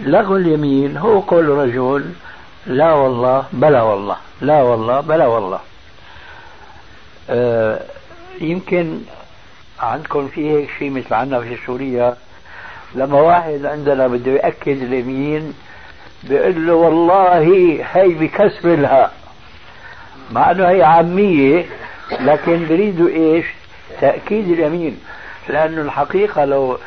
لغو 0.00 0.36
اليمين 0.36 0.96
هو 0.96 1.20
قول 1.20 1.48
رجل 1.48 2.04
لا 2.66 2.92
والله 2.92 3.44
بلا 3.52 3.82
والله 3.82 4.16
لا 4.40 4.62
والله 4.62 5.00
بلا 5.00 5.26
والله. 5.26 5.60
آه 7.30 7.80
يمكن 8.40 9.00
عندكم 9.80 10.28
في 10.28 10.50
هيك 10.50 10.68
شيء 10.78 10.90
مثل 10.90 11.14
عنا 11.14 11.40
في 11.40 11.56
سوريا 11.66 12.16
لما 12.94 13.20
واحد 13.20 13.64
عندنا 13.64 14.06
بده 14.06 14.32
يأكد 14.32 14.82
اليمين 14.82 15.54
بيقول 16.24 16.66
له 16.66 16.74
والله 16.74 17.38
هي 17.92 18.08
بكسر 18.08 18.74
الهاء 18.74 19.12
مع 20.32 20.50
إنه 20.50 20.68
هي 20.68 20.82
عامية 20.82 21.66
لكن 22.20 22.66
بريدوا 22.68 23.08
إيش؟ 23.08 23.46
تأكيد 24.00 24.50
اليمين 24.50 24.98
لأنه 25.48 25.80
الحقيقة 25.82 26.44
لو 26.44 26.78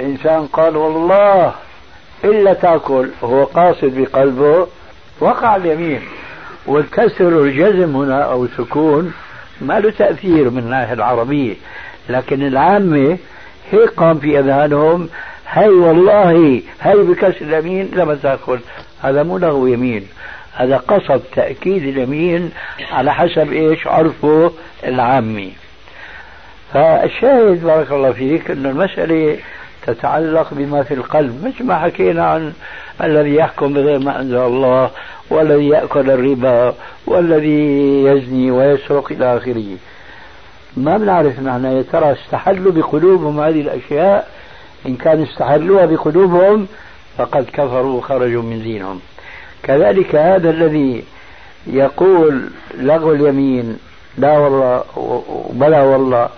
إنسان 0.00 0.46
قال 0.46 0.76
والله 0.76 1.54
إلا 2.24 2.52
تأكل 2.52 3.10
وهو 3.22 3.44
قاصد 3.44 3.98
بقلبه 3.98 4.66
وقع 5.20 5.56
اليمين. 5.56 6.00
والكسر 6.66 7.42
الجزم 7.42 7.96
هنا 7.96 8.22
أو 8.22 8.44
السكون 8.44 9.12
ما 9.60 9.80
له 9.80 9.90
تأثير 9.90 10.50
من 10.50 10.58
الناحية 10.58 10.92
العربية. 10.92 11.54
لكن 12.08 12.46
العامة 12.46 13.18
هي 13.72 13.86
قام 13.96 14.18
في 14.18 14.38
أذهانهم 14.38 15.08
هي 15.48 15.68
والله 15.68 16.62
هي 16.80 16.96
بكسر 16.96 17.36
اليمين 17.40 17.90
لما 17.92 18.14
تأكل 18.14 18.58
هذا 19.02 19.22
مو 19.22 19.38
لغو 19.38 19.66
يمين 19.66 20.06
هذا 20.54 20.76
قصد 20.76 21.22
تأكيد 21.34 21.82
اليمين 21.82 22.50
على 22.92 23.14
حسب 23.14 23.52
إيش 23.52 23.86
عرفه 23.86 24.52
العامي. 24.84 25.52
فالشاهد 26.74 27.64
بارك 27.64 27.92
الله 27.92 28.12
فيك 28.12 28.50
أن 28.50 28.66
المسألة 28.66 29.38
تتعلق 29.86 30.48
بما 30.52 30.82
في 30.82 30.94
القلب 30.94 31.44
مثل 31.44 31.64
ما 31.64 31.78
حكينا 31.78 32.26
عن 32.26 32.52
الذي 33.02 33.34
يحكم 33.34 33.74
بغير 33.74 33.98
ما 33.98 34.20
أنزل 34.20 34.36
الله 34.36 34.90
والذي 35.30 35.68
يأكل 35.68 36.10
الربا 36.10 36.74
والذي 37.06 38.02
يزني 38.04 38.50
ويسرق 38.50 39.12
إلى 39.12 39.36
آخره. 39.36 39.76
ما 40.76 40.96
بنعرف 40.96 41.40
نحن 41.40 41.64
يا 41.64 41.82
ترى 41.92 42.12
استحلوا 42.12 42.72
بقلوبهم 42.72 43.40
هذه 43.40 43.60
الأشياء؟ 43.60 44.28
إن 44.86 44.96
كان 44.96 45.22
استحلوها 45.22 45.86
بقلوبهم 45.86 46.66
فقد 47.18 47.46
كفروا 47.52 47.98
وخرجوا 47.98 48.42
من 48.42 48.62
دينهم. 48.62 49.00
كذلك 49.62 50.14
هذا 50.14 50.50
الذي 50.50 51.04
يقول 51.66 52.42
لغو 52.78 53.12
اليمين 53.12 53.78
لا 54.18 54.38
والله 54.38 54.84
بلا 55.52 55.82
والله 55.82 56.28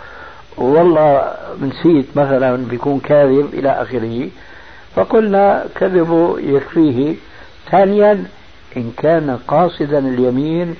والله 0.56 1.32
نسيت 1.62 2.06
مثلا 2.16 2.56
بيكون 2.56 3.00
كاذب 3.00 3.54
إلى 3.54 3.70
آخره. 3.70 4.28
فقلنا 4.96 5.64
كذبه 5.74 6.38
يكفيه. 6.38 7.14
ثانيا 7.70 8.24
إن 8.76 8.92
كان 8.96 9.38
قاصدا 9.48 9.98
اليمين 9.98 10.76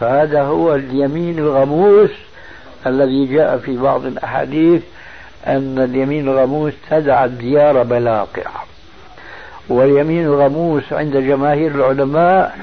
فهذا 0.00 0.42
هو 0.42 0.74
اليمين 0.74 1.38
الغموس 1.38 2.10
الذي 2.86 3.26
جاء 3.26 3.58
في 3.58 3.76
بعض 3.76 4.06
الأحاديث 4.06 4.82
أن 5.46 5.78
اليمين 5.78 6.28
الغموس 6.28 6.72
تدع 6.90 7.24
الديار 7.24 7.82
بلاقع. 7.82 8.50
واليمين 9.68 10.24
الغموس 10.24 10.92
عند 10.92 11.16
جماهير 11.16 11.74
العلماء 11.74 12.58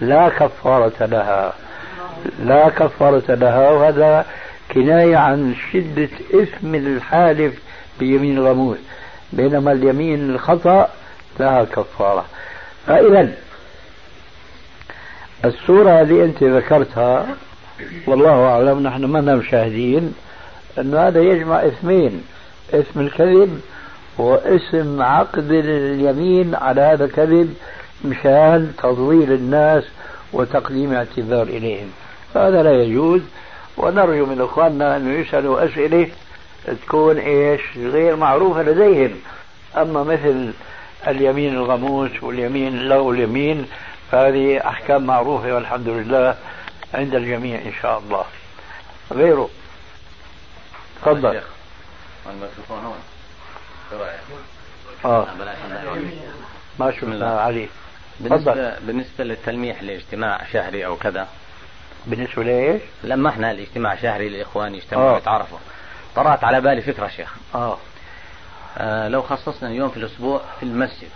لا 0.00 0.28
كفارة 0.28 1.06
لها. 1.06 1.52
لا 2.44 2.68
كفارة 2.68 3.34
لها 3.34 3.70
وهذا 3.70 4.26
كناية 4.72 5.16
عن 5.16 5.54
شدة 5.72 6.08
إثم 6.34 6.74
الحالف 6.74 7.54
بيمين 8.00 8.38
الغموس. 8.38 8.78
بينما 9.32 9.72
اليمين 9.72 10.30
الخطأ 10.30 10.88
لها 11.40 11.64
كفارة. 11.64 12.24
فإذا 12.86 13.32
الصورة 15.44 16.02
اللي 16.02 16.24
أنت 16.24 16.42
ذكرتها 16.42 17.26
والله 18.06 18.46
أعلم 18.46 18.82
نحن 18.82 19.04
ما 19.04 19.36
مشاهدين 19.36 20.14
أن 20.78 20.94
هذا 20.94 21.20
يجمع 21.20 21.66
اثمين 21.66 22.22
اسم 22.74 23.00
الكذب 23.00 23.60
واسم 24.18 25.02
عقد 25.02 25.50
اليمين 25.50 26.54
على 26.54 26.80
هذا 26.80 27.04
الكذب 27.04 27.54
مشان 28.04 28.72
تضليل 28.82 29.32
الناس 29.32 29.84
وتقديم 30.32 30.92
اعتذار 30.92 31.42
إليهم. 31.42 31.88
هذا 32.34 32.62
لا 32.62 32.82
يجوز 32.82 33.20
ونرجو 33.76 34.26
من 34.26 34.40
إخواننا 34.40 34.96
أن 34.96 35.20
يسألوا 35.20 35.64
أسئلة 35.64 36.08
تكون 36.86 37.16
إيش؟ 37.18 37.60
غير 37.76 38.16
معروفة 38.16 38.62
لديهم. 38.62 39.10
أما 39.76 40.02
مثل 40.02 40.52
اليمين 41.08 41.54
الغموس 41.54 42.22
واليمين 42.22 42.88
له 42.88 43.10
اليمين 43.10 43.66
فهذه 44.12 44.68
أحكام 44.68 45.06
معروفة 45.06 45.52
والحمد 45.54 45.88
لله 45.88 46.36
عند 46.94 47.14
الجميع 47.14 47.60
إن 47.60 47.72
شاء 47.82 47.98
الله. 47.98 48.24
غيره؟ 49.12 49.50
تفضل. 51.02 51.40
الميكروفون 52.26 52.78
هون. 52.84 52.98
آه. 55.04 55.26
ما 56.78 56.90
شفنا 56.90 57.40
علي. 57.40 57.68
بالنسبة, 58.20 58.78
بالنسبة 58.78 59.24
للتلميح 59.24 59.82
لاجتماع 59.82 60.44
شهري 60.52 60.86
أو 60.86 60.96
كذا. 60.96 61.28
بالنسبة 62.06 62.44
لإيش؟ 62.44 62.82
لما 63.04 63.30
إحنا 63.30 63.50
الاجتماع 63.50 63.96
شهري 63.96 64.28
للإخوان 64.28 64.74
يجتمعوا 64.74 65.12
ويتعرفوا. 65.12 65.58
طرأت 66.16 66.44
على 66.44 66.60
بالي 66.60 66.82
فكرة 66.82 67.08
شيخ. 67.08 67.34
آه. 67.54 67.78
آه 68.78 69.08
لو 69.08 69.22
خصصنا 69.22 69.70
يوم 69.70 69.90
في 69.90 69.96
الأسبوع 69.96 70.40
في 70.60 70.62
المسجد 70.62 71.08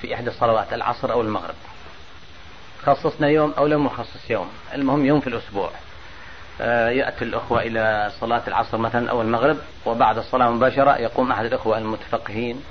في 0.00 0.14
إحدى 0.14 0.30
الصلوات 0.30 0.72
العصر 0.72 1.12
أو 1.12 1.20
المغرب. 1.20 1.54
خصصنا 2.86 3.28
يوم 3.28 3.54
أو 3.58 3.66
لم 3.66 3.84
نخصص 3.84 4.30
يوم 4.30 4.48
المهم 4.74 5.04
يوم 5.04 5.20
في 5.20 5.26
الأسبوع 5.26 5.70
آه 6.60 6.90
يأتي 6.90 7.24
الأخوة 7.24 7.62
إلى 7.62 8.12
صلاة 8.20 8.42
العصر 8.48 8.78
مثلا 8.78 9.10
أو 9.10 9.22
المغرب 9.22 9.56
وبعد 9.86 10.18
الصلاة 10.18 10.50
مباشرة 10.50 10.98
يقوم 10.98 11.32
أحد 11.32 11.44
الأخوة 11.44 11.78
المتفقهين 11.78 12.62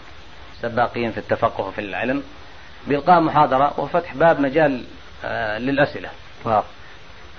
سباقين 0.61 1.11
في 1.11 1.17
التفقه 1.17 1.71
في 1.71 1.81
العلم 1.81 2.23
بإلقاء 2.87 3.19
محاضرة 3.19 3.79
وفتح 3.79 4.15
باب 4.15 4.39
مجال 4.39 4.83
آه 5.25 5.57
للأسئلة 5.57 6.09
آه. 6.45 6.63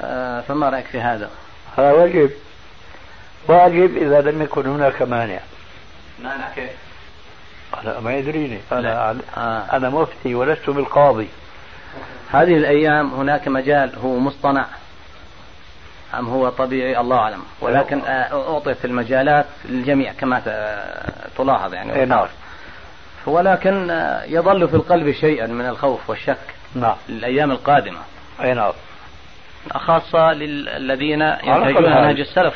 آه 0.01 0.41
فما 0.41 0.68
رأيك 0.68 0.87
في 0.87 1.01
هذا؟ 1.01 1.31
هذا 1.77 1.93
واجب 1.93 2.31
واجب 3.49 3.97
إذا 3.97 4.20
لم 4.20 4.43
يكن 4.43 4.66
هناك 4.66 5.03
مانع 5.03 5.41
مانع 6.23 6.51
كيف؟ 6.55 6.70
أنا 7.83 8.01
ما 8.01 8.16
يدريني 8.16 8.61
أنا 8.73 9.11
آه. 9.37 9.77
أنا 9.77 9.91
مفتي 9.91 10.35
ولست 10.35 10.70
بالقاضي 10.70 11.29
هذه 12.33 12.57
الأيام 12.57 13.14
هناك 13.14 13.49
مجال 13.49 13.99
هو 14.05 14.18
مصطنع. 14.18 14.66
أم 16.18 16.28
هو 16.28 16.49
طبيعي؟ 16.49 17.01
الله 17.01 17.16
أعلم. 17.16 17.43
ولكن 17.61 18.03
أعطيت 18.07 18.85
المجالات 18.85 19.47
للجميع 19.64 20.12
كما 20.12 20.43
تلاحظ 21.39 21.74
يعني 21.74 21.95
إيه، 21.95 22.05
نعم. 22.05 22.26
ولكن 23.26 23.91
يظل 24.26 24.68
في 24.68 24.74
القلب 24.74 25.12
شيئا 25.12 25.47
من 25.47 25.68
الخوف 25.68 26.11
والشك 26.11 26.39
نعم. 26.74 26.97
للأيام 27.09 27.51
القادمة. 27.51 27.99
أي 28.43 28.55
نعم. 28.55 28.72
خاصة 29.74 30.33
للذين 30.33 31.20
ينتهجون 31.22 31.91
نهج 31.91 32.20
السلف. 32.20 32.55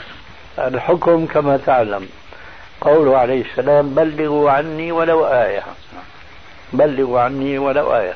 الحكم 0.58 1.26
كما 1.26 1.56
تعلم. 1.56 2.08
قوله 2.80 3.18
عليه 3.18 3.44
السلام 3.44 3.94
بلغوا 3.94 4.50
عني 4.50 4.92
ولو 4.92 5.26
آية. 5.26 5.62
بلغوا 6.72 7.20
عني 7.20 7.58
ولو 7.58 7.96
آية. 7.96 8.14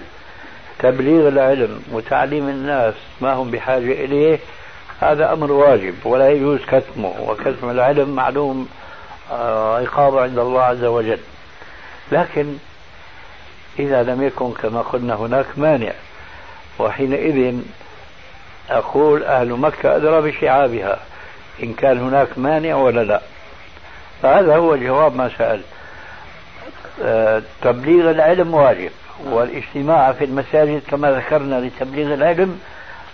تبليغ 0.83 1.28
العلم 1.28 1.83
وتعليم 1.93 2.49
الناس 2.49 2.95
ما 3.20 3.33
هم 3.33 3.51
بحاجة 3.51 3.93
إليه 3.93 4.39
هذا 5.01 5.33
أمر 5.33 5.53
واجب 5.53 5.95
ولا 6.05 6.31
يجوز 6.31 6.61
كتمه 6.66 7.14
وكتم 7.20 7.70
العلم 7.70 8.11
معلوم 8.11 8.68
آه، 9.33 9.78
عقابه 9.78 10.22
عند 10.22 10.39
الله 10.39 10.62
عز 10.62 10.85
وجل. 10.85 11.18
لكن 12.12 12.57
إذا 13.78 14.03
لم 14.03 14.22
يكن 14.22 14.53
كما 14.53 14.81
قلنا 14.81 15.14
هناك 15.14 15.47
مانع 15.57 15.93
وحينئذ 16.78 17.61
أقول 18.70 19.24
أهل 19.24 19.49
مكة 19.49 19.97
أدرى 19.97 20.31
بشعابها 20.31 20.99
إن 21.62 21.74
كان 21.74 21.99
هناك 21.99 22.28
مانع 22.37 22.74
ولا 22.74 23.05
لا. 23.05 23.20
فهذا 24.22 24.57
هو 24.57 24.76
جواب 24.76 25.16
ما 25.16 25.31
سأل. 25.39 25.61
آه، 27.03 27.43
تبليغ 27.62 28.11
العلم 28.11 28.55
واجب. 28.55 28.91
والاجتماع 29.25 30.12
في 30.12 30.25
المساجد 30.25 30.83
كما 30.89 31.11
ذكرنا 31.11 31.61
لتبليغ 31.61 32.14
العلم 32.14 32.61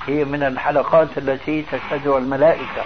هي 0.07 0.25
من 0.25 0.43
الحلقات 0.43 1.09
التي 1.19 1.65
تشهدها 1.73 2.19
الملائكة 2.19 2.85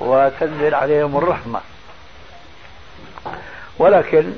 وتنزل 0.00 0.74
عليهم 0.74 1.16
الرحمة. 1.16 1.60
ولكن 3.78 4.32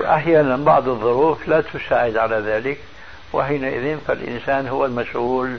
أحيانا 0.00 0.56
بعض 0.56 0.88
الظروف 0.88 1.48
لا 1.48 1.60
تساعد 1.60 2.16
على 2.16 2.36
ذلك 2.36 2.78
وحينئذ 3.32 3.98
فالإنسان 3.98 4.68
هو 4.68 4.84
المسؤول 4.84 5.58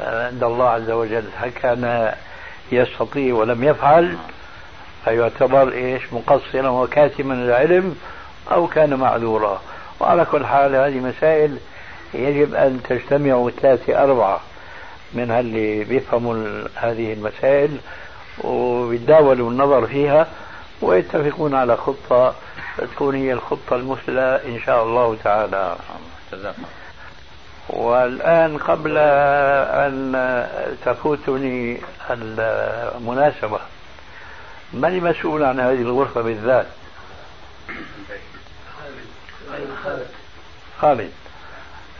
آه، 0.00 0.26
عند 0.26 0.44
الله 0.44 0.68
عز 0.68 0.90
وجل. 0.90 1.24
هل 1.36 1.50
كان 1.50 2.14
يستطيع 2.72 3.34
ولم 3.34 3.64
يفعل؟ 3.64 4.16
فيعتبر 5.04 5.72
إيش؟ 5.72 6.02
مقصرا 6.12 6.68
وكاتما 6.68 7.34
العلم 7.34 7.96
أو 8.52 8.66
كان 8.66 8.94
معذورا. 8.94 9.60
وعلى 10.02 10.24
كل 10.24 10.46
حال 10.46 10.74
هذه 10.74 11.00
مسائل 11.00 11.58
يجب 12.14 12.54
أن 12.54 12.80
تجتمع 12.88 13.50
ثلاثة 13.60 14.02
أربعة 14.02 14.40
من 15.12 15.30
اللي 15.30 15.84
بيفهموا 15.84 16.64
هذه 16.74 17.12
المسائل 17.12 17.76
ويتداولوا 18.38 19.50
النظر 19.50 19.86
فيها 19.86 20.26
ويتفقون 20.82 21.54
على 21.54 21.76
خطة 21.76 22.34
تكون 22.78 23.14
هي 23.14 23.32
الخطة 23.32 23.76
المثلى 23.76 24.40
إن 24.46 24.60
شاء 24.66 24.82
الله 24.82 25.16
تعالى. 25.24 25.76
والآن 27.68 28.58
قبل 28.58 28.98
أن 28.98 30.46
تفوتني 30.84 31.80
المناسبة 32.10 33.58
من 34.72 34.84
المسؤول 34.84 35.42
عن 35.42 35.60
هذه 35.60 35.80
الغرفة 35.80 36.22
بالذات؟ 36.22 36.66
خالد. 40.80 41.10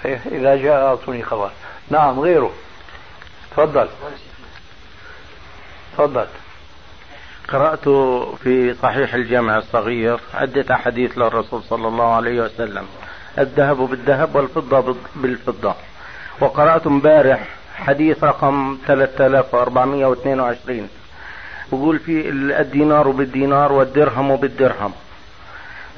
إذا 0.05 0.57
جاء 0.57 0.87
أعطوني 0.87 1.23
خبر. 1.23 1.51
نعم 1.91 2.21
غيره. 2.21 2.53
تفضل. 3.51 3.89
تفضل. 5.93 6.27
قرأت 7.49 7.89
في 8.43 8.75
صحيح 8.83 9.15
الجامع 9.15 9.59
الصغير 9.59 10.21
عدة 10.35 10.75
أحاديث 10.75 11.19
للرسول 11.19 11.63
صلى 11.63 11.89
الله 11.89 12.15
عليه 12.15 12.41
وسلم. 12.41 12.87
الذهب 13.39 13.77
بالذهب 13.77 14.35
والفضة 14.35 14.97
بالفضة. 15.17 15.75
وقرأت 16.41 16.87
امبارح 16.87 17.49
حديث 17.77 18.25
رقم 18.25 18.79
3422 18.87 20.89
بقول 21.73 21.99
في 21.99 22.29
الدينار 22.61 23.11
بالدينار 23.11 23.73
والدرهم 23.73 24.37
بالدرهم. 24.37 24.93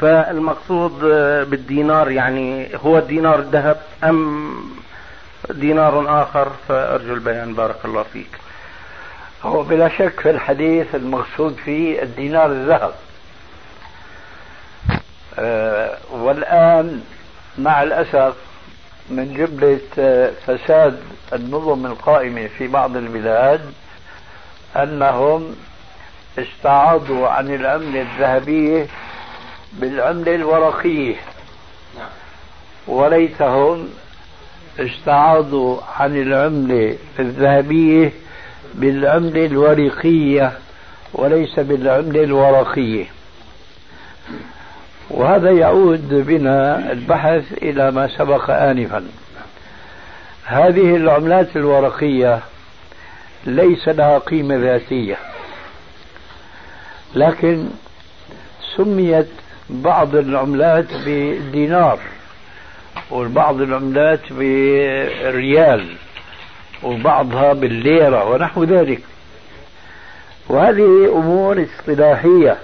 فالمقصود 0.01 1.01
بالدينار 1.51 2.11
يعني 2.11 2.69
هو 2.85 2.99
الدينار 2.99 3.39
الذهب 3.39 3.81
أم 4.05 4.55
دينار 5.51 6.23
آخر؟ 6.23 6.53
فأرجو 6.69 7.15
البيان 7.15 7.55
بارك 7.55 7.77
الله 7.85 8.03
فيك. 8.03 8.39
هو 9.43 9.63
بلا 9.63 9.89
شك 9.89 10.21
في 10.21 10.31
الحديث 10.31 10.95
المقصود 10.95 11.57
فيه 11.65 12.03
الدينار 12.03 12.47
الذهب. 12.47 12.95
أه 15.39 15.97
والآن 16.13 17.03
مع 17.59 17.83
الأسف 17.83 18.35
من 19.11 19.35
جملة 19.35 19.81
آه، 19.99 20.31
فساد 20.47 21.01
النظم 21.33 21.87
القائمة 21.87 22.47
في 22.59 22.69
بعض 22.69 22.97
البلاد 22.97 23.73
أنهم 24.77 25.57
استعاضوا 26.39 27.29
عن 27.29 27.55
العملة 27.55 28.01
الذهبية 28.01 28.87
بالعملة 29.81 30.35
الورقية 30.35 31.15
وليتهم 32.87 33.89
استعاضوا 34.79 35.81
عن 35.97 36.17
العملة 36.17 36.97
الذهبية 37.19 38.13
بالعملة 38.75 39.47
الورقية 39.47 40.53
وليس 41.13 41.61
بالعملة 41.61 42.25
الورقية 42.25 43.05
وهذا 45.11 45.51
يعود 45.51 46.09
بنا 46.27 46.93
البحث 46.93 47.53
إلى 47.53 47.91
ما 47.91 48.09
سبق 48.19 48.51
آنفا. 48.51 49.05
هذه 50.45 50.97
العملات 50.97 51.57
الورقية 51.57 52.41
ليس 53.47 53.89
لها 53.89 54.19
قيمة 54.19 54.57
ذاتية 54.57 55.17
لكن 57.15 57.69
سميت 58.77 59.29
بعض 59.71 60.17
العملات 60.17 60.87
بدينار 61.07 61.99
وبعض 63.11 63.61
العملات 63.61 64.33
بالريال 64.33 65.87
وبعضها 66.83 67.53
بالليرة 67.53 68.31
ونحو 68.31 68.65
ذلك. 68.65 69.01
وهذه 70.49 71.13
أمور 71.17 71.65
اصطلاحية. 71.65 72.57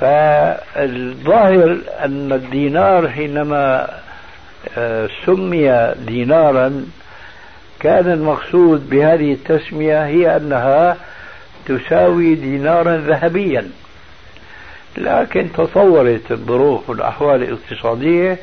فالظاهر 0.00 1.78
أن 2.04 2.32
الدينار 2.32 3.08
حينما 3.08 3.88
آه، 4.78 5.08
سمي 5.26 5.94
دينارا 6.06 6.86
كان 7.80 8.12
المقصود 8.12 8.90
بهذه 8.90 9.32
التسمية 9.32 10.06
هي 10.06 10.36
أنها 10.36 10.96
تساوي 11.66 12.34
دينارا 12.34 12.96
ذهبيا. 12.96 13.70
لكن 14.96 15.52
تطورت 15.52 16.30
الظروف 16.30 16.90
والأحوال 16.90 17.42
الاقتصادية 17.42 18.38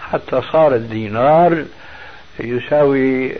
حتى 0.00 0.42
صار 0.52 0.74
الدينار 0.74 1.64
يساوي 2.40 3.32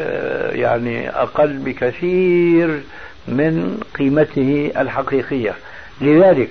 آه، 0.00 0.50
يعني 0.50 1.10
أقل 1.10 1.52
بكثير 1.58 2.82
من 3.28 3.80
قيمته 3.98 4.72
الحقيقية. 4.76 5.54
لذلك 6.00 6.48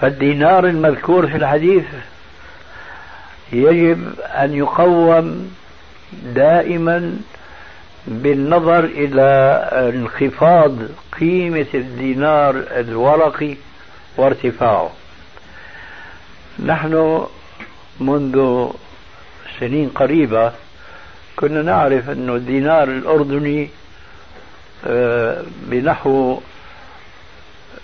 فالدينار 0.00 0.66
المذكور 0.66 1.26
في 1.26 1.36
الحديث 1.36 1.84
يجب 3.52 4.20
أن 4.20 4.54
يقوم 4.54 5.50
دائما 6.34 7.16
بالنظر 8.08 8.84
إلى 8.84 9.22
انخفاض 9.72 10.76
قيمة 11.20 11.66
الدينار 11.74 12.64
الورقي 12.70 13.56
وارتفاعه. 14.16 14.90
نحن 16.66 17.26
منذ 18.00 18.68
سنين 19.60 19.88
قريبة 19.88 20.52
كنا 21.36 21.62
نعرف 21.62 22.10
أن 22.10 22.30
الدينار 22.30 22.88
الأردني 22.88 23.68
آه، 24.86 25.44
بنحو 25.62 26.40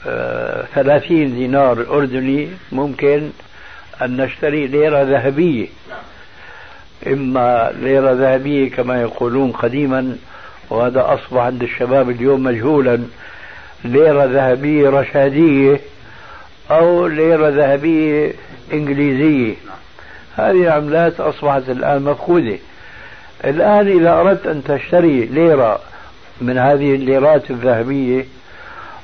آه، 0.07 0.65
ثلاثين 0.75 1.35
دينار 1.35 1.87
أردني 1.91 2.49
ممكن 2.73 3.31
أن 4.03 4.17
نشتري 4.17 4.67
ليرة 4.67 5.03
ذهبية. 5.03 5.69
إما 7.07 7.73
ليرة 7.81 8.13
ذهبية 8.13 8.71
كما 8.71 9.01
يقولون 9.03 9.53
قديما 9.53 10.17
وهذا 10.71 11.15
أصبح 11.15 11.43
عند 11.43 11.63
الشباب 11.63 12.11
اليوم 12.11 12.43
مجهولا. 12.43 13.01
ليرة 13.85 14.25
ذهبية 14.25 14.89
رشادية 14.89 15.81
أو 16.71 17.07
ليرة 17.07 17.49
ذهبية 17.49 18.33
إنجليزية 18.73 19.55
هذه 20.37 20.63
العملات 20.63 21.21
أصبحت 21.21 21.63
الآن 21.69 22.03
مفقودة. 22.03 22.59
الآن 23.45 23.89
إذا 23.89 24.13
أردت 24.13 24.47
أن 24.47 24.65
تشتري 24.65 25.25
ليرة 25.25 25.79
من 26.41 26.59
هذه 26.59 26.95
الليرات 26.95 27.51
الذهبية 27.51 28.25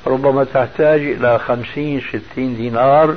ربما 0.07 0.45
تحتاج 0.45 1.01
إلى 1.01 1.38
خمسين 1.38 2.01
ستين 2.01 2.57
دينار 2.57 3.16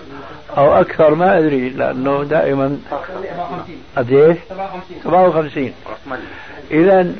أو 0.57 0.73
أكثر 0.73 1.15
ما 1.15 1.37
أدري 1.37 1.69
لأنه 1.69 2.23
دائما 2.23 2.77
قديش؟ 3.97 4.37
57 5.03 5.73
إذا 6.71 7.15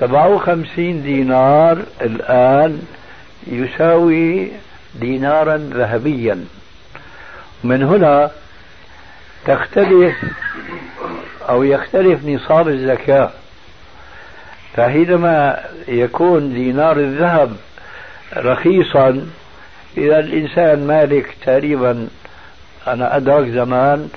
57 0.00 1.02
دينار 1.02 1.82
الآن 2.00 2.82
يساوي 3.46 4.48
دينارا 4.94 5.56
ذهبيا. 5.56 6.44
من 7.64 7.82
هنا 7.82 8.30
تختلف 9.46 10.16
أو 11.48 11.62
يختلف 11.62 12.24
نصاب 12.24 12.68
الزكاة. 12.68 13.30
فحينما 14.76 15.64
يكون 15.88 16.54
دينار 16.54 16.96
الذهب 16.96 17.56
رخيصا 18.36 19.26
إذا 19.96 20.18
الإنسان 20.18 20.86
مالك 20.86 21.36
تقريبا 21.46 22.08
أنا 22.92 23.16
أدرك 23.16 23.48
زمان 23.48 24.08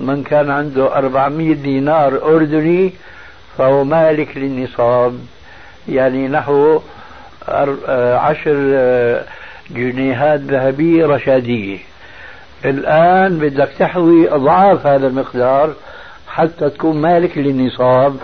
من 0.00 0.22
كان 0.22 0.50
عنده 0.50 0.98
400 0.98 1.54
دينار 1.54 2.22
أردني 2.22 2.92
فهو 3.58 3.84
مالك 3.84 4.36
للنصاب. 4.36 5.18
يعني 5.88 6.28
نحو 6.28 6.80
عشر 8.18 8.54
جنيهات 9.70 10.40
ذهبية 10.40 11.06
رشادية. 11.06 11.78
الآن 12.64 13.38
بدك 13.38 13.70
تحوي 13.78 14.34
أضعاف 14.34 14.86
هذا 14.86 15.06
المقدار 15.06 15.74
حتى 16.28 16.70
تكون 16.70 17.00
مالك 17.00 17.38
للنصاب. 17.38 18.16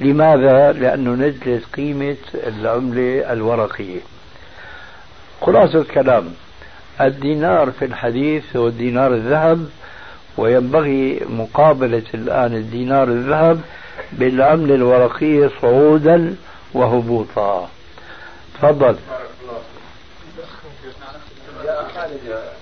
لماذا؟ 0.00 0.72
لأنه 0.72 1.10
نزلت 1.10 1.64
قيمة 1.76 2.16
العملة 2.34 3.32
الورقية. 3.32 4.00
خلاصة 5.40 5.80
الكلام. 5.80 6.24
الدينار 7.00 7.70
في 7.70 7.84
الحديث 7.84 8.56
هو 8.56 8.68
الدينار 8.68 9.14
الذهب 9.14 9.68
وينبغي 10.36 11.20
مقابلة 11.28 12.02
الآن 12.14 12.54
الدينار 12.54 13.08
الذهب 13.08 13.60
بالعملة 14.12 14.74
الورقية 14.74 15.50
صعودا 15.62 16.36
وهبوطا. 16.74 17.68
تفضل. 18.54 18.96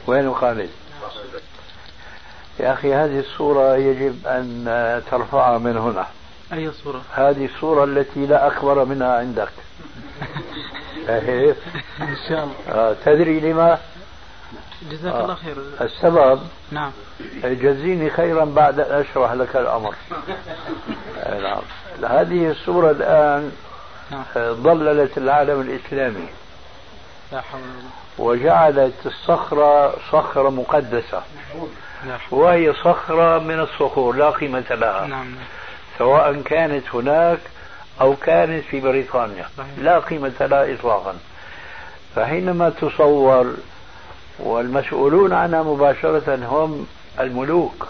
وين 0.06 0.34
خالد؟ 0.34 0.70
يا 2.60 2.72
أخي 2.72 2.94
هذه 2.94 3.18
الصورة 3.18 3.76
يجب 3.76 4.26
أن 4.26 5.02
ترفعها 5.10 5.58
من 5.58 5.76
هنا. 5.76 6.06
أي 6.52 6.70
صورة؟ 6.72 7.02
هذه 7.14 7.44
الصورة 7.44 7.84
التي 7.84 8.26
لا 8.26 8.46
أكبر 8.46 8.84
منها 8.84 9.18
عندك. 9.18 9.48
إن 12.00 12.16
شاء 12.28 12.44
الله. 12.44 12.54
آه 12.68 12.96
تدري 13.04 13.40
لما؟ 13.40 13.78
جزاك 14.90 15.12
آه. 15.14 15.22
الله 15.22 15.34
خير. 15.34 15.56
السبب 15.80 16.40
نعم. 16.72 16.90
جزيني 17.44 18.10
خيرا 18.10 18.44
بعد 18.44 18.80
أن 18.80 19.00
أشرح 19.00 19.32
لك 19.32 19.56
الأمر. 19.56 19.94
آه، 21.18 21.40
نعم. 21.40 21.62
هذه 22.10 22.50
الصورة 22.50 22.90
الآن 22.90 23.52
نعم. 24.10 24.24
آه، 24.36 24.52
ضللت 24.52 25.18
العالم 25.18 25.60
الإسلامي. 25.60 26.28
لا 27.32 27.40
حول 27.40 27.60
وجعلت 28.18 29.06
الصخرة 29.06 29.96
صخرة 30.12 30.50
مقدسة. 30.50 31.22
وهي 32.30 32.72
صخرة 32.72 33.38
من 33.38 33.60
الصخور 33.60 34.16
لا 34.16 34.30
قيمة 34.30 34.64
لها. 34.70 35.06
نعم. 35.06 35.34
سواء 35.98 36.42
كانت 36.42 36.84
هناك 36.94 37.38
أو 38.00 38.16
كانت 38.16 38.64
في 38.64 38.80
بريطانيا. 38.80 39.48
لا 39.78 39.98
قيمة 39.98 40.32
لها 40.40 40.74
إطلاقا. 40.74 41.14
فحينما 42.16 42.70
تصور 42.70 43.54
والمسؤولون 44.38 45.32
عنها 45.32 45.62
مباشرة 45.62 46.38
هم 46.42 46.86
الملوك 47.20 47.88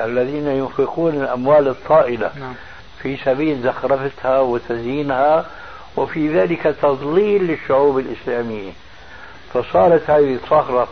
الذين 0.00 0.46
ينفقون 0.48 1.14
الأموال 1.14 1.68
الطائلة 1.68 2.30
نعم. 2.40 2.54
في 3.02 3.16
سبيل 3.16 3.62
زخرفتها 3.62 4.40
وتزيينها 4.40 5.46
وفي 5.96 6.38
ذلك 6.38 6.76
تضليل 6.82 7.42
للشعوب 7.46 7.98
الإسلامية 7.98 8.72
فصارت 9.54 10.10
هذه 10.10 10.34
الصخرة 10.34 10.88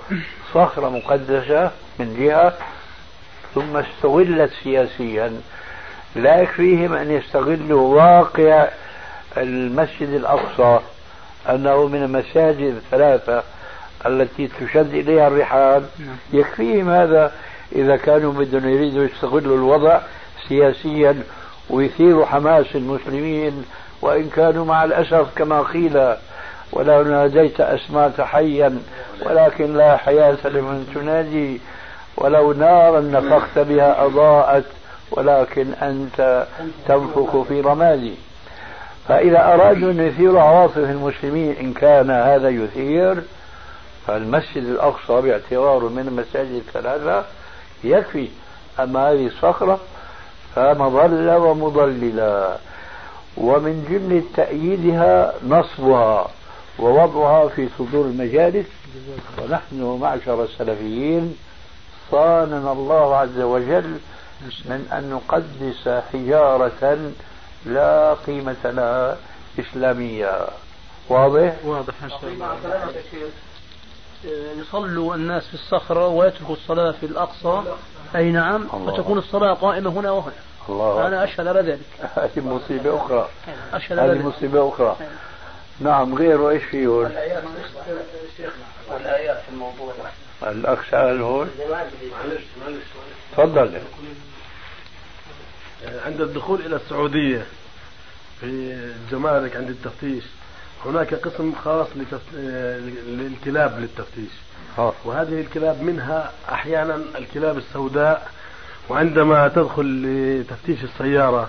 صخرة 0.54 0.88
مقدسة 0.88 1.70
من 1.98 2.16
جهة 2.20 2.52
ثم 3.54 3.76
استغلت 3.76 4.50
سياسيا 4.62 5.40
لا 6.16 6.40
يكفيهم 6.40 6.92
أن 6.92 7.10
يستغلوا 7.10 7.96
واقع 7.96 8.68
المسجد 9.36 10.08
الأقصى 10.08 10.80
أنه 11.48 11.86
من 11.86 12.02
المساجد 12.02 12.74
الثلاثة 12.74 13.42
التي 14.06 14.48
تشد 14.60 14.94
إليها 14.94 15.28
الرحال 15.28 15.82
نعم. 15.98 16.16
يكفيهم 16.32 16.90
هذا 16.90 17.32
إذا 17.72 17.96
كانوا 17.96 18.32
بدهم 18.32 18.68
يريدوا 18.68 19.04
يستغلوا 19.04 19.56
الوضع 19.56 20.00
سياسيا 20.48 21.22
ويثيروا 21.70 22.26
حماس 22.26 22.66
المسلمين. 22.74 23.64
وإن 24.02 24.28
كانوا 24.28 24.64
مع 24.64 24.84
الأسف 24.84 25.26
كما 25.36 25.62
قيل 25.62 26.14
ولو 26.72 27.02
ناديت 27.02 27.60
أسماء 27.60 28.12
حيا 28.20 28.78
ولكن 29.26 29.76
لا 29.76 29.96
حياة 29.96 30.38
لمن 30.44 30.92
تنادي. 30.94 31.60
ولو 32.16 32.52
نارا 32.52 33.00
نفخت 33.00 33.58
بها 33.58 34.04
أضاءت 34.06 34.64
ولكن 35.10 35.72
أنت 35.82 36.46
تنفخ 36.88 37.42
في 37.42 37.60
رمادي. 37.60 38.14
فإذا 39.08 39.54
أرادوا 39.54 39.90
أن 39.90 40.00
يثيروا 40.00 40.40
عواطف 40.40 40.78
المسلمين 40.78 41.56
إن 41.60 41.72
كان 41.72 42.10
هذا 42.10 42.48
يثير 42.48 43.22
فالمسجد 44.06 44.64
الأقصى 44.64 45.20
باعتباره 45.20 45.88
من 45.88 46.08
المساجد 46.08 46.62
الثلاثة 46.66 47.24
يكفي 47.84 48.28
أما 48.80 49.10
هذه 49.10 49.26
الصخرة 49.26 49.80
فمظلة 50.54 51.38
ومضللة 51.38 52.58
ومن 53.36 53.86
جملة 53.90 54.22
تأييدها 54.36 55.34
نصبها 55.46 56.28
ووضعها 56.78 57.48
في 57.48 57.68
صدور 57.78 58.04
المجالس 58.04 58.66
ونحن 59.38 59.98
معشر 60.00 60.44
السلفيين 60.44 61.36
صاننا 62.10 62.72
الله 62.72 63.16
عز 63.16 63.38
وجل 63.38 63.98
من 64.64 64.88
أن 64.92 65.10
نقدس 65.10 66.02
حجارة 66.12 67.12
لا 67.66 68.14
قيمة 68.14 68.56
لها 68.64 69.16
إسلامية. 69.58 70.46
واضح؟ 71.08 71.54
واضح 71.64 71.94
إن 72.02 72.10
شاء 72.10 72.24
الله. 72.24 72.56
يصلوا 74.56 75.14
الناس 75.14 75.46
في 75.46 75.54
الصخرة 75.54 76.08
ويتركوا 76.08 76.54
الصلاة 76.54 76.92
في 76.92 77.06
الأقصى. 77.06 77.62
أي 78.16 78.30
نعم. 78.32 78.68
فتكون 78.86 79.18
الصلاة 79.18 79.54
قائمة 79.54 79.90
هنا 79.90 80.10
وهنا. 80.10 80.32
الله. 80.68 81.06
أنا 81.06 81.24
أشهد 81.24 81.46
على 81.46 81.60
ذلك. 81.60 81.80
هذه 82.16 82.40
مصيبة 82.40 82.96
أخرى. 82.96 83.28
أشهد 83.72 83.98
على 83.98 84.12
هذه 84.12 84.16
ذلك. 84.16 84.24
مصيبة 84.24 84.68
أخرى. 84.68 84.96
نعم 85.80 86.14
غيره 86.14 86.50
إيش 86.50 86.62
فيه 86.64 86.86
هون؟ 86.86 87.04
والآيات 88.90 89.36
في 89.36 89.48
الموضوع 89.52 89.92
الأخ 90.42 90.90
سأل 90.90 91.20
هون؟ 91.20 91.50
تفضل. 93.32 93.80
عند 96.04 96.20
الدخول 96.20 96.60
إلى 96.60 96.76
السعودية 96.76 97.46
في 98.40 98.46
الجمارك 98.46 99.56
عند 99.56 99.68
التفتيش 99.68 100.24
هناك 100.86 101.14
قسم 101.14 101.52
خاص 101.64 101.86
لتف... 101.96 102.34
للكلاب 103.08 103.78
للتفتيش 103.80 104.30
ها. 104.78 104.92
وهذه 105.04 105.40
الكلاب 105.40 105.82
منها 105.82 106.32
أحيانا 106.52 107.00
الكلاب 107.18 107.58
السوداء 107.58 108.30
وعندما 108.88 109.48
تدخل 109.48 110.02
لتفتيش 110.02 110.84
السيارة 110.84 111.48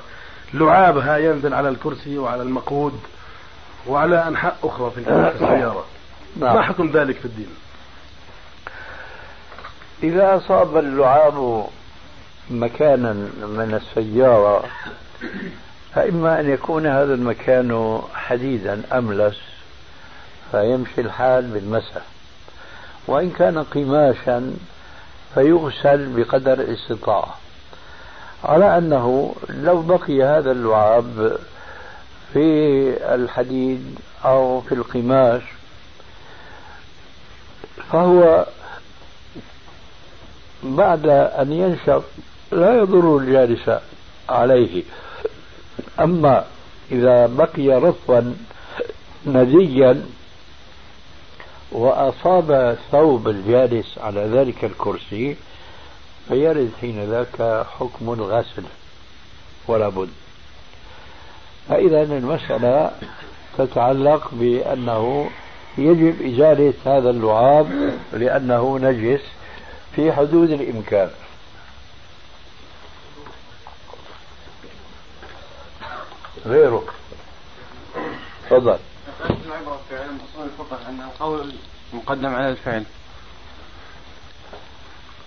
لعابها 0.53 1.17
ينزل 1.17 1.53
على 1.53 1.69
الكرسي 1.69 2.17
وعلى 2.17 2.41
المقود 2.41 2.99
وعلى 3.87 4.27
أنحاء 4.27 4.57
أخرى 4.63 4.91
في 4.91 4.99
السيارة 4.99 5.85
نعم. 6.39 6.55
ما 6.55 6.61
حكم 6.61 6.91
ذلك 6.91 7.15
في 7.15 7.25
الدين 7.25 7.49
إذا 10.03 10.35
أصاب 10.37 10.77
اللعاب 10.77 11.65
مكانا 12.49 13.13
من 13.41 13.81
السيارة 13.81 14.63
فإما 15.95 16.39
أن 16.39 16.49
يكون 16.49 16.87
هذا 16.87 17.13
المكان 17.13 18.01
حديدا 18.13 18.81
أملس 18.93 19.37
فيمشي 20.51 21.01
الحال 21.01 21.47
بالمسح 21.47 22.01
وإن 23.07 23.29
كان 23.29 23.63
قماشا 23.63 24.53
فيغسل 25.33 26.09
بقدر 26.15 26.53
الاستطاعة 26.53 27.35
على 28.43 28.77
أنه 28.77 29.35
لو 29.49 29.81
بقي 29.81 30.23
هذا 30.23 30.51
اللعاب 30.51 31.37
في 32.33 32.43
الحديد 33.15 33.99
أو 34.25 34.61
في 34.61 34.75
القماش 34.75 35.41
فهو 37.91 38.45
بعد 40.63 41.07
أن 41.07 41.51
ينشف 41.53 42.03
لا 42.51 42.77
يضر 42.77 43.17
الجالس 43.17 43.71
عليه. 44.29 44.83
أما 45.99 46.45
إذا 46.91 47.25
بقي 47.27 47.67
رطبا 47.67 48.35
نديا 49.25 50.05
وأصاب 51.71 52.77
ثوب 52.91 53.27
الجالس 53.27 53.97
على 53.97 54.21
ذلك 54.21 54.65
الكرسي 54.65 55.35
فيرد 56.27 56.71
حين 56.81 57.03
ذاك 57.03 57.65
حكم 57.79 58.13
الغسل 58.13 58.63
ولا 59.67 59.89
بد. 59.89 60.09
فإذا 61.69 62.01
المسألة 62.01 62.91
تتعلق 63.57 64.29
بأنه 64.31 65.29
يجب 65.77 66.21
إزالة 66.21 66.73
هذا 66.85 67.09
اللعاب 67.09 67.93
لأنه 68.13 68.79
نجس 68.79 69.21
في 69.95 70.11
حدود 70.11 70.51
الإمكان. 70.51 71.09
غيره. 76.45 76.83
تفضل. 78.49 78.77
العبرة 79.45 79.79
في 79.89 79.97
علم 79.97 80.17
أصول 80.33 80.45
الفقه 80.45 80.89
أنه 80.89 81.09
قول 81.19 81.53
مقدم 81.93 82.35
على 82.35 82.49
الفعل. 82.49 82.83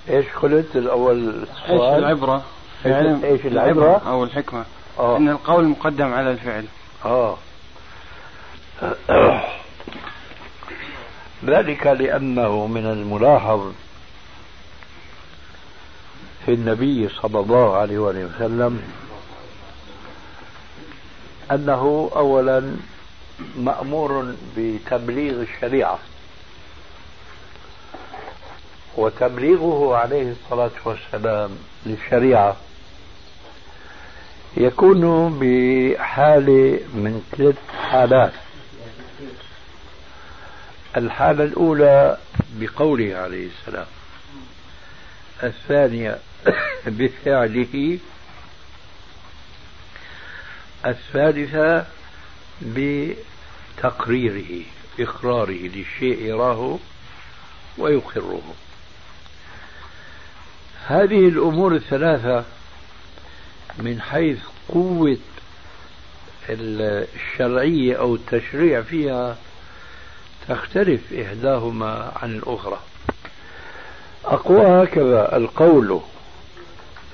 إيش 0.09 0.27
قلت؟ 0.43 0.77
الأول 0.77 1.47
إيش 1.69 1.81
العبرة؟ 1.81 2.45
في 2.83 2.95
علم 2.95 3.25
إيش 3.25 3.47
العبرة؟ 3.47 4.03
أو 4.07 4.25
الحكمة. 4.25 4.65
آه. 4.99 5.17
أن 5.17 5.29
القول 5.29 5.65
مقدم 5.65 6.13
على 6.15 6.31
الفعل. 6.31 6.65
آه. 7.05 7.37
ذلك 11.45 11.87
لأنه 11.87 12.67
من 12.67 12.87
الملاحظ 12.87 13.73
في 16.47 16.55
النبي 16.55 17.09
صلى 17.09 17.41
الله 17.41 17.77
عليه 17.77 17.99
وسلم 17.99 18.83
أنه 21.51 22.11
أولا 22.17 22.77
مأمور 23.57 24.35
بتبليغ 24.57 25.43
الشريعة. 25.43 25.99
وتبليغه 28.97 29.97
عليه 29.97 30.33
الصلاة 30.33 30.71
والسلام 30.85 31.51
للشريعة 31.87 32.57
يكون 34.57 35.31
بحالة 35.41 36.81
من 36.95 37.23
ثلاث 37.37 37.57
حالات. 37.91 38.33
الحالة 40.97 41.45
الأولى 41.45 42.19
بقوله 42.55 43.17
عليه 43.17 43.49
السلام 43.49 43.87
الثانية 45.43 46.19
بفعله 46.87 47.99
الثالثة 50.87 51.87
بتقريره 52.63 54.63
إقراره 55.01 55.51
للشيء 55.51 56.23
يراه 56.23 56.79
ويقره. 57.79 58.43
هذه 60.87 61.29
الأمور 61.29 61.75
الثلاثة 61.75 62.45
من 63.79 64.01
حيث 64.01 64.39
قوة 64.69 65.19
الشرعية 66.49 67.99
أو 67.99 68.15
التشريع 68.15 68.83
فيها 68.83 69.37
تختلف 70.49 71.13
إحداهما 71.13 72.13
عن 72.23 72.37
الأخرى. 72.37 72.81
أقوى 74.25 74.85
هكذا 74.85 75.37
القول 75.37 76.01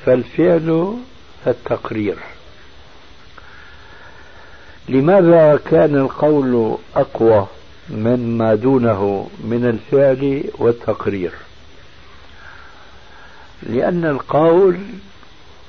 فالفعل 0.06 0.96
فالتقرير 1.44 2.16
لماذا 4.90 5.60
كان 5.70 5.96
القول 5.96 6.76
أقوى 6.96 7.46
مما 7.90 8.54
دونه 8.54 9.28
من 9.44 9.64
الفعل 9.64 10.44
والتقرير؟ 10.58 11.32
لأن 13.62 14.04
القول 14.04 14.78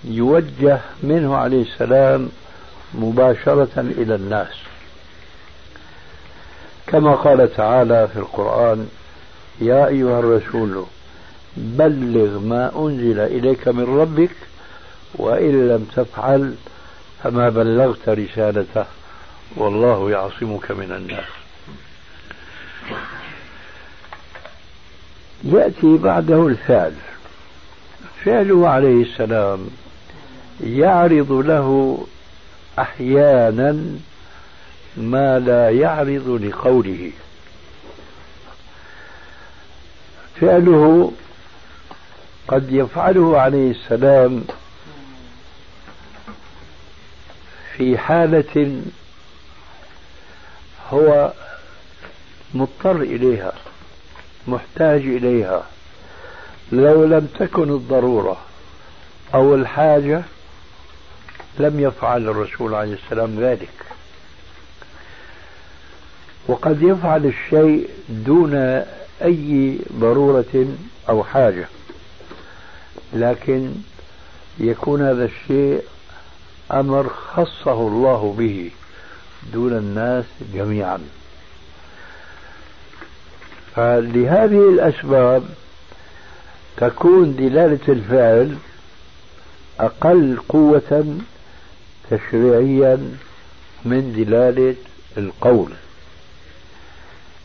يوجه 0.04 0.80
منه 1.04 1.36
عليه 1.36 1.62
السلام 1.62 2.30
مباشرة 2.94 3.70
إلى 3.78 4.16
الناس. 4.16 4.54
كما 6.88 7.16
قال 7.16 7.54
تعالى 7.54 8.08
في 8.08 8.20
القرآن 8.20 8.90
يا 9.62 9.88
أيها 9.88 10.20
الرسول 10.20 10.86
بلغ 11.58 12.40
ما 12.40 12.72
أنزل 12.76 13.20
إليك 13.20 13.68
من 13.68 14.00
ربك 14.00 14.36
وإن 15.16 15.68
لم 15.68 15.88
تفعل 15.96 16.56
فما 17.24 17.50
بلغت 17.50 18.10
رسالته. 18.10 18.86
والله 19.56 20.12
يعصمك 20.12 20.72
من 20.72 20.92
الناس 20.92 21.26
يأتي 25.44 25.98
بعده 25.98 26.48
الفعل. 26.48 26.94
فعله 28.26 28.70
عليه 28.70 29.04
السلام 29.04 29.70
يعرض 30.64 31.32
له 31.32 31.98
أحيانا 32.80 33.86
ما 34.98 35.40
لا 35.40 35.70
يعرض 35.70 36.42
لقوله. 36.44 37.12
فعله 40.42 41.12
قد 42.48 42.72
يفعله 42.72 43.40
عليه 43.40 43.72
السلام 43.72 44.44
في 47.78 47.98
حالة 47.98 48.82
هو 50.92 51.34
مضطر 52.54 53.02
إليها 53.02 53.54
محتاج 54.48 55.02
إليها. 55.02 55.64
لو 56.72 57.06
لم 57.06 57.28
تكن 57.40 57.70
الضرورة 57.70 58.38
أو 59.34 59.56
الحاجة 59.56 60.24
لم 61.60 61.80
يفعل 61.80 62.28
الرسول 62.28 62.76
عليه 62.76 62.94
السلام 62.94 63.40
ذلك. 63.40 63.70
وقد 66.48 66.82
يفعل 66.82 67.26
الشيء 67.26 67.90
دون 68.10 68.56
أي 69.22 69.80
ضرورة 69.94 70.68
أو 71.10 71.24
حاجة. 71.24 71.68
لكن 73.14 73.72
يكون 74.60 75.02
هذا 75.02 75.26
الشيء 75.26 75.84
أمر 76.72 77.10
خصه 77.10 77.88
الله 77.88 78.36
به. 78.38 78.72
دون 79.54 79.78
الناس 79.78 80.26
جميعا. 80.54 81.00
فلهذه 83.76 84.70
الأسباب 84.70 85.44
تكون 86.78 87.36
دلالة 87.36 87.80
الفعل 87.90 88.58
أقل 89.80 90.38
قوة 90.50 91.18
تشريعيا 92.12 93.18
من 93.86 94.14
دلالة 94.18 94.76
القول. 95.18 95.72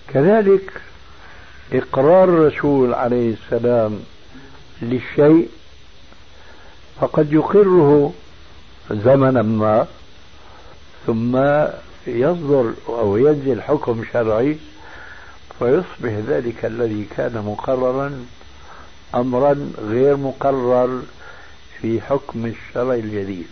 كذلك 0.08 0.72
إقرار 1.72 2.24
الرسول 2.24 2.94
عليه 2.94 3.34
السلام 3.34 4.00
للشيء 4.82 5.48
فقد 7.00 7.32
يقره 7.32 8.12
زمنا 8.90 9.42
ما 9.42 9.86
ثم 11.06 11.36
يصدر 12.06 12.72
أو 12.88 13.16
ينزل 13.16 13.62
حكم 13.62 14.04
شرعي 14.12 14.56
فيصبح 15.58 16.12
ذلك 16.28 16.64
الذي 16.64 17.06
كان 17.16 17.44
مقررا 17.46 18.26
أمرا 19.14 19.70
غير 19.78 20.16
مقرر 20.16 21.02
في 21.80 22.00
حكم 22.00 22.46
الشرع 22.46 22.94
الجديد. 22.94 23.46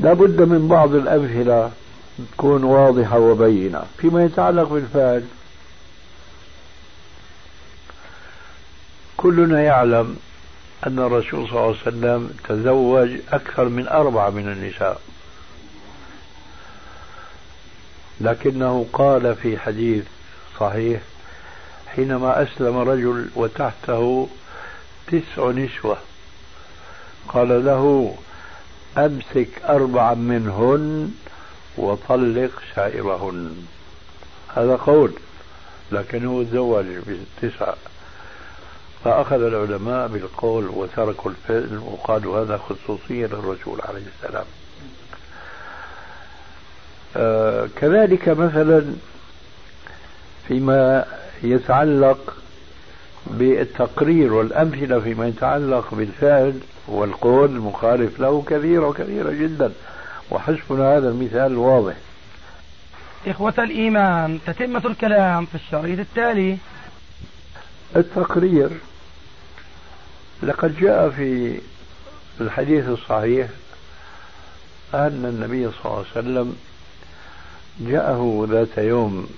لابد 0.00 0.42
من 0.42 0.68
بعض 0.68 0.94
الأمثلة 0.94 1.70
تكون 2.32 2.64
واضحة 2.64 3.18
وبينة 3.18 3.82
فيما 3.98 4.24
يتعلق 4.24 4.68
بالفعل. 4.68 5.24
كلنا 9.22 9.62
يعلم 9.62 10.16
أن 10.86 10.98
الرسول 10.98 11.48
صلى 11.48 11.58
الله 11.58 11.60
عليه 11.60 11.70
وسلم 11.76 12.30
تزوج 12.48 13.10
أكثر 13.32 13.68
من 13.68 13.88
أربعة 13.88 14.30
من 14.30 14.48
النساء. 14.48 15.00
لكنه 18.20 18.86
قال 18.92 19.36
في 19.36 19.58
حديث 19.58 20.04
صحيح 20.60 21.00
حينما 21.96 22.42
أسلم 22.42 22.78
رجل 22.78 23.30
وتحته 23.34 24.28
تسع 25.06 25.50
نسوة 25.50 25.98
قال 27.28 27.64
له 27.64 28.14
أمسك 28.98 29.48
أربعا 29.64 30.14
منهن 30.14 31.14
وطلق 31.76 32.50
سائرهن. 32.74 33.66
هذا 34.56 34.76
قول 34.76 35.12
لكنه 35.92 36.46
تزوج 36.50 36.86
بتسعة 36.86 37.76
فأخذ 39.04 39.42
العلماء 39.42 40.08
بالقول 40.08 40.68
وتركوا 40.68 41.30
الفعل 41.30 41.78
وقالوا 41.78 42.42
هذا 42.42 42.56
خصوصية 42.56 43.26
للرسول 43.26 43.80
عليه 43.80 44.02
السلام. 44.16 44.44
آه 47.16 47.68
كذلك 47.76 48.28
مثلا 48.28 48.84
فيما 50.48 51.04
يتعلق 51.42 52.36
بالتقرير 53.26 54.32
والأمثلة 54.32 55.00
فيما 55.00 55.26
يتعلق 55.26 55.94
بالفعل 55.94 56.58
والقول 56.88 57.50
المخالف 57.50 58.20
له 58.20 58.44
كثيرة 58.46 58.86
وكثيرة 58.86 59.30
جدا. 59.30 59.72
وحسبنا 60.30 60.96
هذا 60.96 61.08
المثال 61.08 61.52
الواضح 61.52 61.94
إخوة 63.26 63.54
الإيمان 63.58 64.38
تتمة 64.46 64.82
الكلام 64.86 65.46
في 65.46 65.54
الشريط 65.54 65.98
التالي. 65.98 66.58
التقرير 67.96 68.70
لقد 70.42 70.78
جاء 70.80 71.10
في 71.10 71.60
الحديث 72.40 72.88
الصحيح 72.88 73.48
أن 74.94 75.24
النبي 75.24 75.70
صلى 75.70 75.84
الله 75.84 75.96
عليه 75.96 76.06
وسلم 76.10 76.56
جاءه 77.80 78.46
ذات 78.50 78.78
يوم 78.78 79.28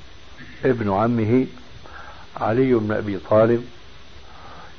ابن 0.64 0.92
عمه 0.92 1.46
علي 2.36 2.74
بن 2.74 2.92
أبي 2.92 3.18
طالب 3.30 3.64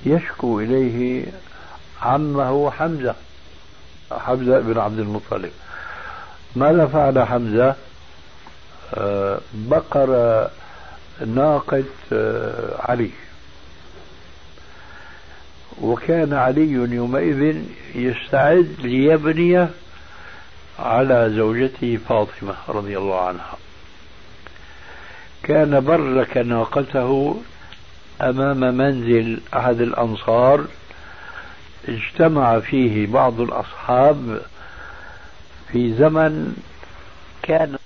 يشكو 0.05 0.59
إليه 0.59 1.25
عمه 2.01 2.71
حمزة 2.71 3.15
حمزة 4.11 4.59
بن 4.59 4.79
عبد 4.79 4.99
المطلب. 4.99 5.51
ماذا 6.55 6.85
فعل 6.87 7.23
حمزة؟ 7.23 7.75
آه، 8.93 9.39
بقر 9.53 10.09
ناقة 11.25 11.83
آه، 12.13 12.81
علي. 12.81 13.09
وكان 15.81 16.33
علي 16.33 16.71
يومئذ 16.71 17.61
يستعد 17.95 18.75
ليبني 18.79 19.67
على 20.79 21.31
زوجته 21.35 21.99
فاطمة 22.09 22.55
رضي 22.69 22.97
الله 22.97 23.21
عنها. 23.21 23.57
كان 25.43 25.79
برك 25.79 26.37
ناقته 26.37 27.41
أمام 28.21 28.77
منزل 28.77 29.39
أحد 29.53 29.81
الأنصار. 29.81 30.65
اجتمع 31.87 32.59
فيه 32.59 33.07
بعض 33.07 33.41
الأصحاب 33.41 34.41
في 35.71 35.93
زمن 35.93 36.55
كان 37.43 37.77